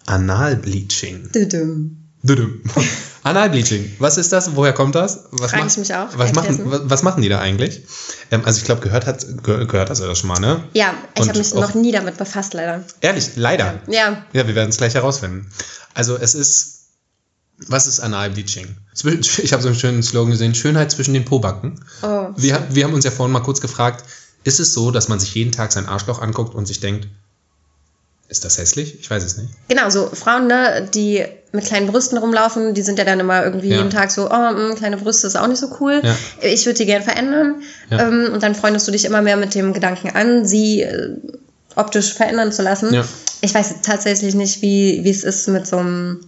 [0.08, 1.30] Analbleaching.
[3.24, 3.96] Analbleaching.
[4.00, 4.56] Was ist das?
[4.56, 5.26] Woher kommt das?
[5.32, 6.08] Was Frag macht- ich mich auch.
[6.18, 6.60] Was machen,
[6.90, 7.82] was, machen die da eigentlich?
[8.32, 10.64] Ähm, also ich glaube, gehört hat ge- gehört hast du das schon mal, ne?
[10.74, 12.84] Ja, ich habe mich noch nie damit befasst, leider.
[13.02, 13.80] Ehrlich, leider.
[13.88, 15.50] Ja, Ja, wir werden es gleich herausfinden.
[15.94, 16.86] Also es ist,
[17.68, 18.78] was ist Analbleaching?
[19.44, 21.80] Ich habe so einen schönen Slogan gesehen, Schönheit zwischen den Pobacken.
[22.02, 24.04] Oh, wir, wir haben uns ja vorhin mal kurz gefragt,
[24.44, 27.08] ist es so, dass man sich jeden Tag sein Arschloch anguckt und sich denkt,
[28.30, 29.00] ist das hässlich?
[29.00, 29.50] Ich weiß es nicht.
[29.70, 31.24] Genau, so Frauen, ne, die
[31.54, 33.78] mit kleinen Brüsten rumlaufen, die sind ja dann immer irgendwie Ja.
[33.78, 36.02] jeden Tag so, oh, mh, kleine Brüste ist auch nicht so cool.
[36.04, 36.16] Ja.
[36.42, 37.62] Ich würde die gern verändern.
[37.90, 38.08] Ja.
[38.08, 41.16] Ähm, und dann freundest du dich immer mehr mit dem Gedanken an, sie äh,
[41.76, 43.02] optisch verändern zu lassen.
[43.40, 46.20] Ich weiß tatsächlich nicht, wie es ist mit so einem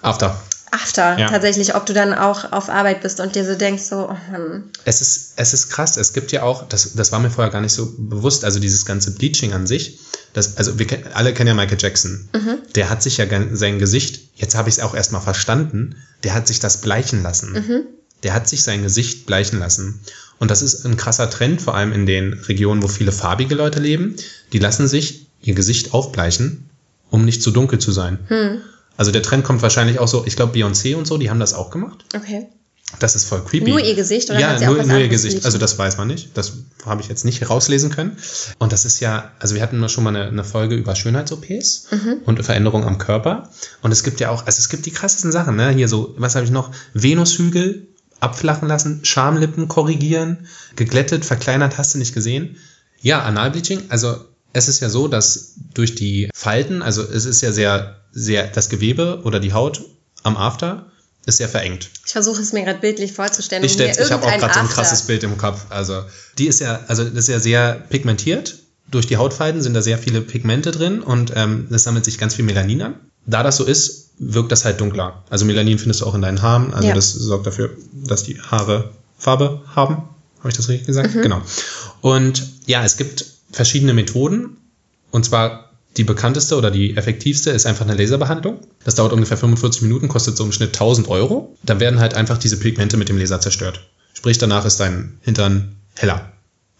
[0.00, 0.38] After.
[0.74, 1.18] After.
[1.18, 1.28] Ja.
[1.28, 4.64] Tatsächlich, ob du dann auch auf Arbeit bist und dir so denkst, so, oh Mann.
[4.84, 5.96] Es ist, es ist krass.
[5.96, 8.84] Es gibt ja auch, das, das war mir vorher gar nicht so bewusst, also dieses
[8.84, 10.00] ganze Bleaching an sich.
[10.32, 12.28] Das, also wir alle kennen ja Michael Jackson.
[12.74, 15.94] Der hat sich ja sein Gesicht, jetzt habe ich es auch erstmal verstanden,
[16.24, 17.54] der hat sich das bleichen lassen.
[18.24, 20.00] Der hat sich sein Gesicht bleichen lassen.
[20.40, 23.78] Und das ist ein krasser Trend, vor allem in den Regionen, wo viele farbige Leute
[23.78, 24.16] leben.
[24.52, 26.68] Die lassen sich ihr Gesicht aufbleichen,
[27.10, 28.18] um nicht zu dunkel zu sein.
[28.96, 31.54] Also der Trend kommt wahrscheinlich auch so, ich glaube Beyoncé und so, die haben das
[31.54, 32.04] auch gemacht.
[32.14, 32.46] Okay.
[33.00, 33.70] Das ist voll creepy.
[33.70, 35.44] Nur ihr Gesicht oder ja, nur, nur ihr Gesicht.
[35.44, 36.36] Also das weiß man nicht.
[36.36, 36.52] Das
[36.84, 38.16] habe ich jetzt nicht herauslesen können.
[38.58, 42.16] Und das ist ja, also wir hatten schon mal eine, eine Folge über Schönheits-OPs Mhm.
[42.24, 43.50] und Veränderungen am Körper.
[43.82, 45.70] Und es gibt ja auch, also es gibt die krassesten Sachen, ne?
[45.70, 46.70] Hier so, was habe ich noch?
[46.92, 47.88] Venushügel
[48.20, 52.56] abflachen lassen, Schamlippen korrigieren, geglättet, verkleinert, hast du nicht gesehen?
[53.00, 54.16] Ja, Analbleaching, also
[54.52, 58.68] es ist ja so, dass durch die Falten, also es ist ja sehr, sehr, das
[58.68, 59.82] Gewebe oder die Haut
[60.22, 60.86] am After
[61.26, 61.90] ist sehr verengt.
[62.06, 63.64] Ich versuche es mir gerade bildlich vorzustellen.
[63.64, 65.66] Ich, mir ich habe auch gerade so ein krasses Bild im Kopf.
[65.70, 66.02] Also
[66.38, 68.58] die ist ja, also das ist ja sehr pigmentiert.
[68.90, 72.34] Durch die Hautfalten sind da sehr viele Pigmente drin und ähm, es sammelt sich ganz
[72.34, 72.94] viel Melanin an.
[73.26, 75.24] Da das so ist, wirkt das halt dunkler.
[75.30, 76.74] Also Melanin findest du auch in deinen Haaren.
[76.74, 76.94] Also Ja.
[76.94, 79.96] das sorgt dafür, dass die Haare Farbe haben.
[80.40, 81.14] Habe ich das richtig gesagt?
[81.14, 81.22] Mhm.
[81.22, 81.42] Genau.
[82.02, 84.58] Und ja, es gibt verschiedene Methoden.
[85.10, 85.63] Und zwar
[85.96, 88.60] die bekannteste oder die effektivste ist einfach eine Laserbehandlung.
[88.84, 91.56] Das dauert ungefähr 45 Minuten, kostet so im Schnitt 1000 Euro.
[91.62, 93.88] Dann werden halt einfach diese Pigmente mit dem Laser zerstört.
[94.12, 96.32] Sprich, danach ist dein Hintern heller.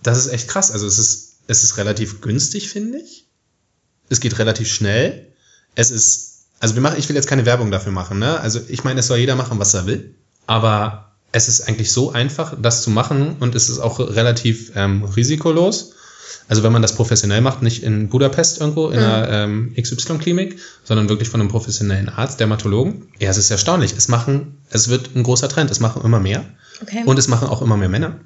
[0.02, 0.70] Das ist echt krass.
[0.70, 3.26] Also es ist, es ist relativ günstig, finde ich.
[4.08, 5.28] Es geht relativ schnell.
[5.74, 8.40] Es ist, also wir machen, ich will jetzt keine Werbung dafür machen, ne?
[8.40, 10.14] Also ich meine, es soll jeder machen, was er will.
[10.46, 15.04] Aber es ist eigentlich so einfach, das zu machen und es ist auch relativ ähm,
[15.04, 15.94] risikolos.
[16.48, 21.08] Also wenn man das professionell macht, nicht in Budapest irgendwo in einer ähm, XY-Klinik, sondern
[21.08, 23.08] wirklich von einem professionellen Arzt, Dermatologen.
[23.18, 23.94] Ja, es ist erstaunlich.
[23.96, 25.70] Es machen, es wird ein großer Trend.
[25.70, 26.44] Es machen immer mehr
[26.82, 27.02] Okay.
[27.06, 28.16] und es machen auch immer mehr Männer.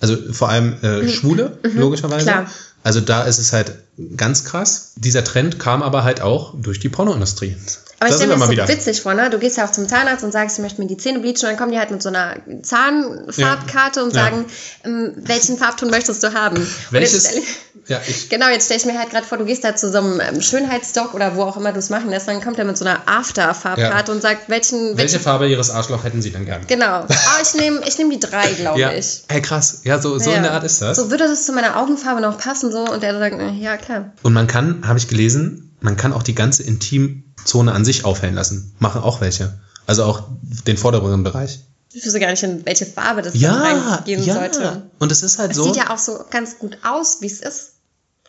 [0.00, 2.26] Also vor allem äh, Schwule, logischerweise.
[2.26, 2.46] klar.
[2.84, 3.72] Also da ist es halt
[4.16, 4.92] ganz krass.
[4.96, 7.56] Dieser Trend kam aber halt auch durch die Pornoindustrie.
[8.00, 8.68] Aber da ich stelle mir das so wieder.
[8.68, 9.28] witzig vor, ne?
[9.30, 11.42] Du gehst ja auch zum Zahnarzt und sagst, ich möchte mir die Zähne bleachen und
[11.50, 14.24] dann kommen die halt mit so einer Zahnfarbkarte und Ja.
[14.24, 14.46] sagen,
[14.84, 16.56] ähm, welchen Farbton möchtest du haben?
[16.56, 17.12] Und Welches?
[17.24, 17.42] Jetzt stell,
[17.88, 19.98] Ja, ich, genau, jetzt stelle ich mir halt gerade vor, du gehst da zu so
[19.98, 22.76] einem ähm, Schönheitsdoc oder wo auch immer du es machen lässt, dann kommt er mit
[22.76, 24.14] so einer After-Farbkarte Ja.
[24.14, 26.60] und sagt, welchen, welche welchen Farbe ihres Arschloch hätten Sie dann gern?
[26.66, 27.06] Genau.
[27.08, 29.22] Ah, ich nehme ich nehm die drei, glaube Ja, ich.
[29.28, 29.80] hey, krass.
[29.84, 30.36] Ja, so, so Ja.
[30.36, 30.96] in der Art ist das.
[30.98, 34.12] So würde das zu meiner Augenfarbe noch passen, so und der sagt, ja, klar.
[34.22, 38.34] Und man kann, habe ich gelesen, man kann auch die ganze Intimzone an sich aufhellen
[38.34, 38.74] lassen.
[38.78, 39.58] Machen auch welche.
[39.86, 40.24] Also auch
[40.66, 41.60] den vorderen Bereich.
[41.92, 44.34] Ich wüsste gar nicht, in welche Farbe das Ja, reingehen ja.
[44.34, 44.82] sollte.
[44.98, 45.64] Und es ist halt Es so.
[45.64, 47.72] sieht ja auch so ganz gut aus, wie es ist,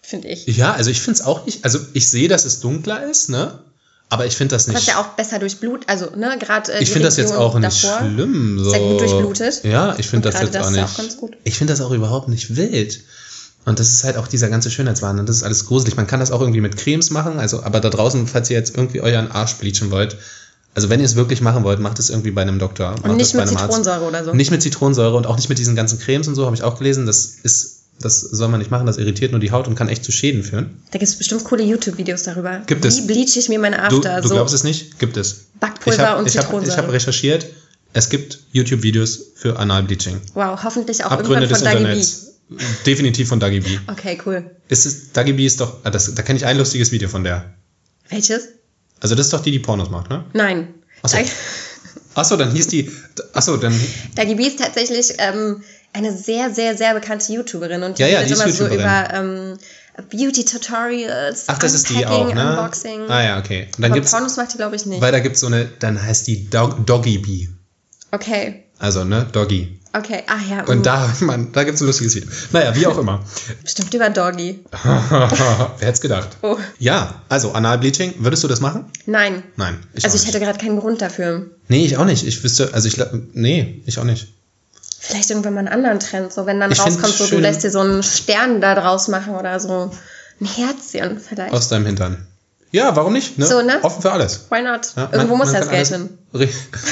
[0.01, 0.45] finde ich.
[0.47, 1.65] Ja, also ich finde es auch nicht.
[1.65, 3.59] Also ich sehe, dass es dunkler ist, ne?
[4.11, 4.87] Aber ich finde das nicht.
[4.87, 7.83] ja auch besser durch Blut, also ne, gerade äh, ich finde das jetzt auch nicht
[7.83, 7.99] davor.
[8.07, 8.57] schlimm.
[8.57, 8.71] So.
[8.71, 9.63] Ist ja gut durchblutet.
[9.65, 11.19] Ja, ich finde das jetzt das auch ist nicht.
[11.21, 11.29] auch.
[11.43, 13.01] Ich finde das auch überhaupt nicht wild.
[13.69, 15.19] Und das ist halt auch dieser ganze Schönheitswahn.
[15.19, 15.95] Und das ist alles gruselig.
[15.95, 17.37] Man kann das auch irgendwie mit Cremes machen.
[17.37, 20.17] Also, aber da draußen, falls ihr jetzt irgendwie euren Arsch bleachen wollt,
[20.73, 22.95] also wenn ihr es wirklich machen wollt, macht es irgendwie bei einem Doktor.
[23.03, 23.65] Und nicht mit einem Arzt.
[23.65, 24.33] Zitronensäure oder so.
[24.33, 26.79] Nicht mit Zitronensäure und auch nicht mit diesen ganzen Cremes und so, habe ich auch
[26.79, 27.05] gelesen.
[27.05, 30.03] Das ist, das soll man nicht machen, das irritiert nur die Haut und kann echt
[30.03, 30.81] zu Schäden führen.
[30.89, 32.63] Da gibt es bestimmt coole YouTube-Videos darüber.
[32.65, 33.05] Gibt Wie es.
[33.05, 34.21] bleach ich mir meine Du, After?
[34.21, 34.97] du so glaubst es nicht?
[34.97, 35.41] Gibt es.
[35.59, 36.73] Backpulver ich hab, und hab, Zitronensäure.
[36.73, 37.45] Ich habe recherchiert,
[37.93, 40.19] es gibt YouTube-Videos für Analbleaching.
[40.33, 42.03] wow, hoffentlich auch Abgründe irgendwann von Dagi.
[42.85, 43.77] Definitiv von Dagi B.
[43.87, 44.49] Okay, cool.
[44.69, 47.23] Ist es, Dagi B ist doch, ah, das, da kenne ich ein lustiges Video von
[47.23, 47.53] der.
[48.09, 48.49] Welches?
[48.99, 50.25] Also das ist doch die, die Pornos macht, ne?
[50.33, 50.73] Nein.
[51.03, 51.17] Ach so.
[51.17, 51.29] Dagi-
[52.15, 52.91] Achso, dann hieß die,
[53.33, 53.73] achso, dann,
[54.15, 58.23] Dagi B ist tatsächlich ähm, eine sehr, sehr, sehr bekannte YouTuberin und die Ja, ja,
[58.23, 58.79] die immer so YouTuberin.
[58.79, 59.57] über ähm,
[60.09, 62.49] Beauty-Tutorials, ach, das ist die Unpacking, auch, ne?
[62.51, 63.01] Unboxing.
[63.09, 63.65] Ah ja, okay.
[63.75, 65.01] Und dann Aber gibt's, Pornos macht die, glaube ich, nicht.
[65.01, 67.47] weil da gibt's so eine, dann heißt die Dog, Doggy B.
[68.11, 69.78] Okay, Also, ne, Doggy.
[69.93, 70.23] Okay.
[70.27, 70.83] Ah ja, Und mm.
[70.83, 72.29] da, man, da gibt's ein lustiges Video.
[72.51, 73.23] Naja, wie auch immer.
[73.63, 74.63] bestimmt über Doggy.
[74.83, 76.29] Wer hätte es gedacht?
[76.41, 76.57] Oh.
[76.77, 78.85] Ja, also Analbleaching, würdest du das machen?
[79.05, 79.43] Nein.
[79.55, 79.79] Nein.
[79.93, 80.33] Ich also ich nicht.
[80.33, 81.49] hätte gerade keinen Grund dafür.
[81.67, 82.25] Nee, ich auch nicht.
[82.25, 82.97] Ich wüsste, also ich,
[83.33, 84.27] nee, ich auch nicht.
[84.99, 87.71] Vielleicht irgendwann mal einen anderen Trend, so wenn dann Ich rauskommt, so du lässt dir
[87.71, 89.91] so einen Stern da draus machen oder so
[90.41, 91.53] ein Herzchen vielleicht.
[91.53, 92.27] Aus deinem Hintern.
[92.71, 93.37] Ja, warum nicht?
[93.39, 93.47] Ne?
[93.47, 93.79] So, ne?
[93.81, 94.45] Offen für alles.
[94.49, 94.81] Why not?
[94.95, 96.09] Ja, Irgendwo man- muss man das Geld hin.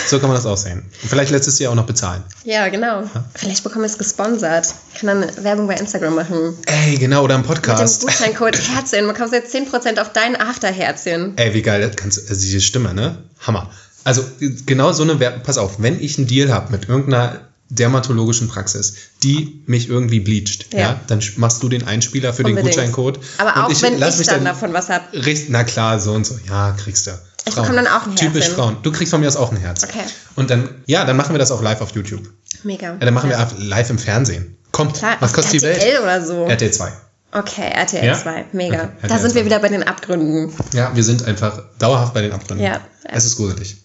[0.07, 0.83] So kann man das aussehen.
[1.03, 2.23] Und vielleicht lässt es dir auch noch bezahlen.
[2.43, 3.03] Ja, genau.
[3.35, 4.67] Vielleicht bekomme ich es gesponsert.
[4.99, 6.57] Kann dann Werbung bei Instagram machen.
[6.65, 8.01] Ey, genau, oder im Mit dem Podcast.
[8.01, 11.33] Gutscheincode Herzchen bekommst du jetzt 10% auf dein After-Herzchen.
[11.37, 13.17] Ey, wie geil, das kannst du, also diese Stimme, ne?
[13.45, 13.69] Hammer.
[14.03, 14.23] Also,
[14.65, 18.93] genau so eine Werbung, pass auf, wenn ich einen Deal habe mit irgendeiner dermatologischen Praxis,
[19.23, 20.99] die mich irgendwie bleacht, ja, Ja.
[21.07, 22.75] dann machst du den Einspieler für den Unbedingt.
[22.75, 23.19] Gutscheincode.
[23.37, 25.09] Aber auch Und wenn lass ich mich dann davon was hab.
[25.49, 26.37] Na klar, so und so.
[26.47, 27.11] Ja, kriegst du.
[27.45, 28.55] Ich bekomme dann auch ein Typisch Herzchen.
[28.55, 28.77] Frauen.
[28.83, 29.83] Du kriegst von mir aus auch ein Herz.
[29.83, 30.03] Okay.
[30.35, 32.21] Und dann, ja, dann machen wir das auch live auf YouTube.
[32.63, 32.87] Mega.
[32.87, 34.57] Ja, dann machen wir einfach live im Fernsehen.
[34.71, 36.01] Kommt, Klar, was kostet die RTL Welt?
[36.03, 36.45] oder so.
[36.45, 36.91] RTL 2.
[37.31, 38.21] Okay, RTL Ja?
[38.21, 38.45] 2.
[38.51, 38.75] Mega.
[38.75, 39.45] Okay, da RTL sind wir 2.
[39.45, 40.53] wieder bei den Abgründen.
[40.73, 42.65] Ja, wir sind einfach dauerhaft bei den Abgründen.
[42.65, 42.81] Ja.
[43.05, 43.77] Es ist gruselig.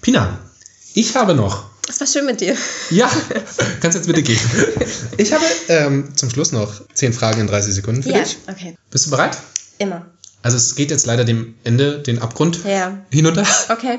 [0.00, 0.38] Pina,
[0.94, 1.64] ich habe noch.
[1.88, 2.56] Es war schön mit dir.
[2.90, 3.10] Ja,
[3.80, 4.38] kannst jetzt bitte gehen.
[5.18, 8.38] Ich habe ähm, zum Schluss noch 10 Fragen in 30 Sekunden für Ja, dich.
[8.48, 8.76] okay.
[8.90, 9.36] Bist du bereit?
[9.78, 10.06] Immer.
[10.42, 12.98] Also es geht jetzt leider dem Ende, den Abgrund Ja.
[13.10, 13.46] hinunter.
[13.68, 13.98] Okay.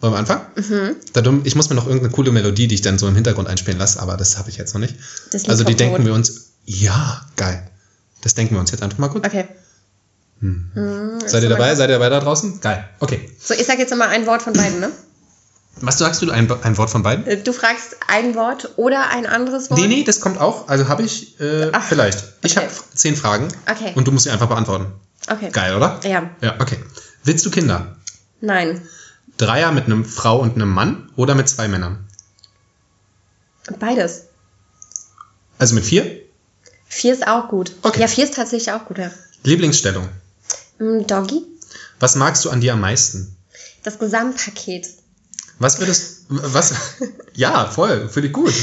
[0.00, 0.42] Wollen wir anfangen?
[0.56, 0.96] Mhm.
[1.12, 3.48] Da dumm, ich muss mir noch irgendeine coole Melodie, die ich dann so im Hintergrund
[3.48, 4.94] einspielen lasse, aber das habe ich jetzt noch nicht.
[5.32, 7.68] Das also die denken wir uns, ja, geil.
[8.22, 9.26] Das denken wir uns jetzt einfach mal gut.
[9.26, 9.46] Okay.
[11.26, 11.74] Seid ihr dabei?
[11.74, 12.60] Seid ihr dabei da draußen?
[12.60, 12.88] Geil.
[13.00, 13.28] Okay.
[13.42, 14.90] So, ich sag jetzt immer ein Wort von beiden, ne?
[15.80, 16.30] Was sagst du?
[16.30, 17.26] Ein, ein Wort von beiden?
[17.26, 19.78] Äh, Du fragst ein Wort oder ein anderes Wort?
[19.80, 20.68] Nee, nee, das kommt auch.
[20.68, 22.24] Also habe ich äh, Ach, vielleicht.
[22.42, 22.66] Ich okay.
[22.66, 23.48] habe zehn Fragen.
[23.70, 23.92] Okay.
[23.94, 24.92] Und du musst sie einfach beantworten.
[25.30, 25.50] Okay.
[25.50, 26.00] Geil, oder?
[26.04, 26.30] Ja.
[26.40, 26.78] Ja, okay.
[27.24, 27.96] Willst du Kinder?
[28.40, 28.80] Nein.
[29.36, 32.06] Dreier mit einem Frau und einem Mann oder mit zwei Männern?
[33.78, 34.24] Beides.
[35.58, 36.22] Also mit vier?
[36.86, 37.72] Vier ist auch gut.
[37.82, 38.00] Okay.
[38.00, 39.10] Ja, vier ist tatsächlich auch gut, ja.
[39.44, 40.08] Lieblingsstellung.
[40.78, 41.42] Mm, Doggy?
[42.00, 43.36] Was magst du an dir am meisten?
[43.82, 44.88] Das Gesamtpaket.
[45.58, 46.72] Was würdest was
[47.34, 48.54] Ja, voll, finde ich gut.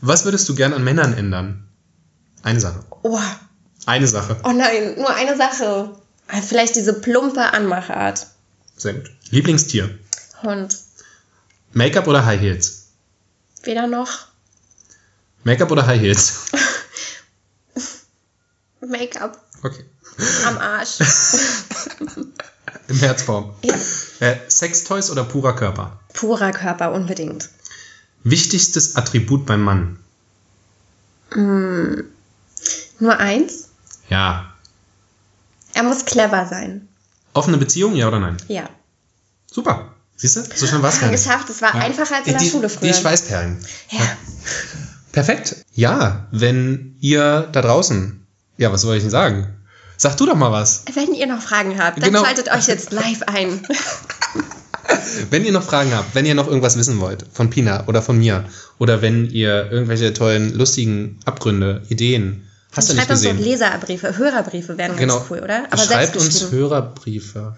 [0.00, 1.66] Was würdest du gern an Männern ändern?
[2.42, 2.84] Eine Sache.
[3.02, 3.18] Oh,
[3.86, 4.36] Eine Sache.
[4.44, 5.96] oh nein, nur eine Sache.
[6.46, 8.26] Vielleicht diese plumpe Anmachart.
[8.76, 9.10] Sehr gut.
[9.30, 9.98] Lieblingstier.
[10.42, 10.76] Hund.
[11.72, 12.88] Make-up oder High Heels?
[13.62, 14.26] Weder noch.
[15.44, 16.32] Make-up oder High Heels?
[18.80, 19.84] Make-up Okay.
[20.46, 20.98] am Arsch.
[22.88, 23.54] Im Herzform.
[23.62, 23.74] ja.
[24.20, 25.98] Äh, Sextoys oder purer Körper?
[26.14, 27.50] Purer Körper, unbedingt.
[28.24, 29.98] Wichtigstes Attribut beim Mann?
[31.34, 33.68] Nur eins.
[34.08, 34.52] Ja.
[35.74, 36.88] Er muss clever sein.
[37.34, 38.36] Offene Beziehung, ja oder nein?
[38.48, 38.68] Ja.
[39.50, 39.92] Super.
[40.16, 40.42] Siehst du?
[40.54, 41.22] So schnell war es gar nicht.
[41.22, 41.50] Geschafft.
[41.50, 42.88] Es war einfacher als in der die, Schule früher.
[42.92, 43.64] Die Schweißperlen.
[43.90, 44.16] ja.
[45.12, 45.56] Perfekt.
[45.72, 48.26] Ja, wenn ihr da draußen,
[48.58, 49.55] ja, was soll ich denn sagen?
[49.96, 50.82] Sag du doch mal was.
[50.94, 52.24] Wenn ihr noch Fragen habt, dann Genau.
[52.24, 53.66] schaltet euch jetzt live ein.
[55.30, 58.18] Wenn ihr noch Fragen habt, wenn ihr noch irgendwas wissen wollt von Pina oder von
[58.18, 58.44] mir
[58.78, 63.44] oder wenn ihr irgendwelche tollen, lustigen Abgründe, Ideen, hast du nicht Schreibt uns doch gesehen?
[63.44, 65.16] Leserbriefe, Hörerbriefe wären Genau.
[65.18, 65.64] ganz cool, oder?
[65.70, 66.50] Aber Schreibt uns.
[66.52, 67.56] Hörerbriefe.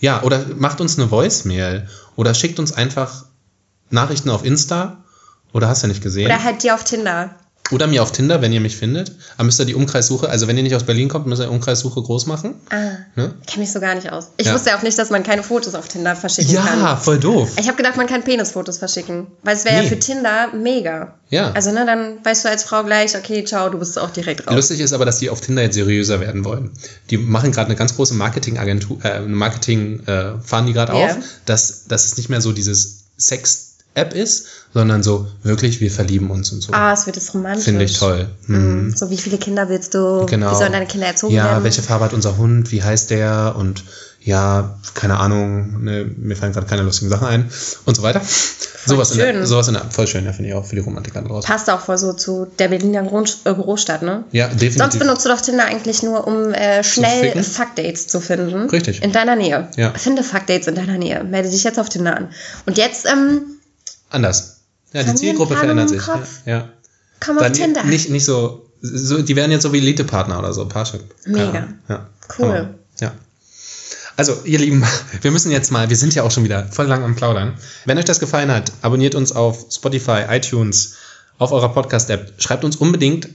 [0.00, 3.26] Ja, oder macht uns eine Voicemail oder schickt uns einfach
[3.90, 5.04] Nachrichten auf Insta
[5.52, 6.26] oder hast du nicht gesehen?
[6.26, 7.36] Oder halt die auf Tinder.
[7.74, 9.12] Oder mir auf Tinder, wenn ihr mich findet.
[9.36, 11.52] Aber müsst ihr die Umkreissuche, also wenn ihr nicht aus Berlin kommt, müsst ihr die
[11.52, 12.54] Umkreissuche groß machen.
[12.70, 12.76] Ah,
[13.16, 13.34] Ne?
[13.46, 14.28] kenne mich so gar nicht aus.
[14.36, 14.54] Ich Ja.
[14.54, 16.80] wusste ja auch nicht, dass man keine Fotos auf Tinder verschicken kann.
[16.80, 17.50] Ja, voll doof.
[17.58, 19.26] Ich habe gedacht, man kann Penisfotos verschicken.
[19.42, 19.82] Weil es wäre Nee.
[19.82, 21.14] ja für Tinder mega.
[21.30, 21.50] Ja.
[21.52, 24.54] Also, ne, dann weißt du als Frau gleich, okay, ciao, du bist auch direkt raus.
[24.54, 26.70] Lustig ist aber, dass die auf Tinder jetzt seriöser werden wollen.
[27.10, 31.06] Die machen gerade eine ganz große Marketingagentur, äh, Marketing äh, fahren die gerade Ja.
[31.06, 33.04] auf, dass, dass es nicht mehr so dieses
[33.94, 36.72] Sex-App ist, sondern so wirklich, wir verlieben uns und so.
[36.72, 37.64] Ah, es wird jetzt romantisch.
[37.64, 38.26] Finde ich toll.
[38.46, 38.94] Mhm.
[38.94, 40.26] So, wie viele Kinder willst du?
[40.26, 40.52] Genau.
[40.52, 41.64] Wie sollen deine Kinder erzogen Ja, werden?
[41.64, 42.72] welche Farbe hat unser Hund?
[42.72, 43.54] Wie heißt der?
[43.56, 43.84] Und
[44.20, 47.50] ja, keine Ahnung, ne, mir fallen gerade keine lustigen Sachen ein
[47.84, 48.22] und so weiter.
[48.86, 49.44] sowas in der, schön.
[49.46, 51.46] sowas in der, voll schön, ja, finde ich auch für die Romantiker da draußen.
[51.46, 54.24] Passt auch voll so zu der Berliner Groß äh, Großstadt, ne?
[54.32, 54.78] Ja, definitiv.
[54.78, 57.42] Sonst benutzt du doch Tinder eigentlich nur, um äh, schnell?
[57.42, 58.70] Fuckdates zu finden.
[58.70, 59.02] Richtig.
[59.02, 59.68] In deiner Nähe.
[59.76, 59.92] Ja.
[59.92, 61.22] Finde Fuckdates in deiner Nähe.
[61.22, 62.28] Melde dich jetzt auf Tinder an.
[62.64, 63.42] Und jetzt, ähm,
[64.14, 64.60] Anders.
[64.92, 66.06] Ja, die Zielgruppe verändert sich.
[66.06, 66.22] Ja.
[66.46, 66.68] ja.
[67.20, 67.84] komm auf Dann Tinder.
[67.84, 71.02] nicht, nicht so, so, die werden jetzt so wie Elite-Partner oder so, Parship.
[71.26, 71.68] Mega.
[71.88, 72.06] Ja.
[72.38, 72.74] Cool.
[73.00, 73.12] Ja.
[74.16, 74.84] Also, ihr Lieben,
[75.20, 77.54] wir müssen jetzt mal, wir sind ja auch schon wieder voll lang am Plaudern.
[77.84, 80.94] Wenn euch das gefallen hat, abonniert uns auf Spotify, iTunes,
[81.38, 82.34] auf eurer Podcast-App.
[82.38, 83.28] Schreibt uns unbedingt,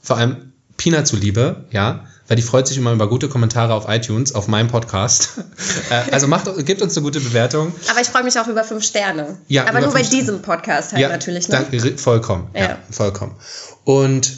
[0.00, 4.34] vor allem Pina zuliebe, ja, weil die freut sich immer über gute Kommentare auf iTunes,
[4.34, 5.30] auf meinem Podcast.
[5.90, 7.72] Äh, also macht, gebt uns eine gute Bewertung.
[7.90, 9.38] Aber ich freue mich auch über fünf Sterne.
[9.48, 11.66] Ja, Aber nur bei fünf- diesem Podcast halt natürlich, ne?
[11.70, 12.50] danke, vollkommen.
[12.54, 12.60] Ja.
[12.60, 12.78] Ja.
[12.90, 13.34] vollkommen.
[13.84, 14.32] Und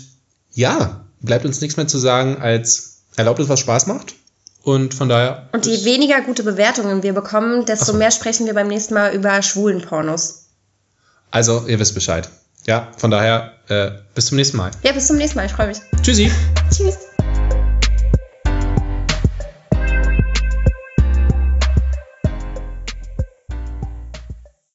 [0.53, 4.15] ja, bleibt uns nichts mehr zu sagen, als erlaubt es, was Spaß macht.
[4.63, 5.49] Und von daher.
[5.53, 9.43] Und je weniger gute Bewertungen wir bekommen, desto mehr sprechen wir beim nächsten Mal über
[9.43, 10.45] schwulen Pornos.
[11.31, 12.29] Also, ihr wisst Bescheid.
[12.67, 14.71] Ja, von daher, äh, bis zum nächsten Mal.
[14.83, 15.47] Ja, bis zum nächsten Mal.
[15.47, 15.79] Ich freue mich.
[16.03, 16.31] Tschüssi.
[16.71, 17.10] Tschüss.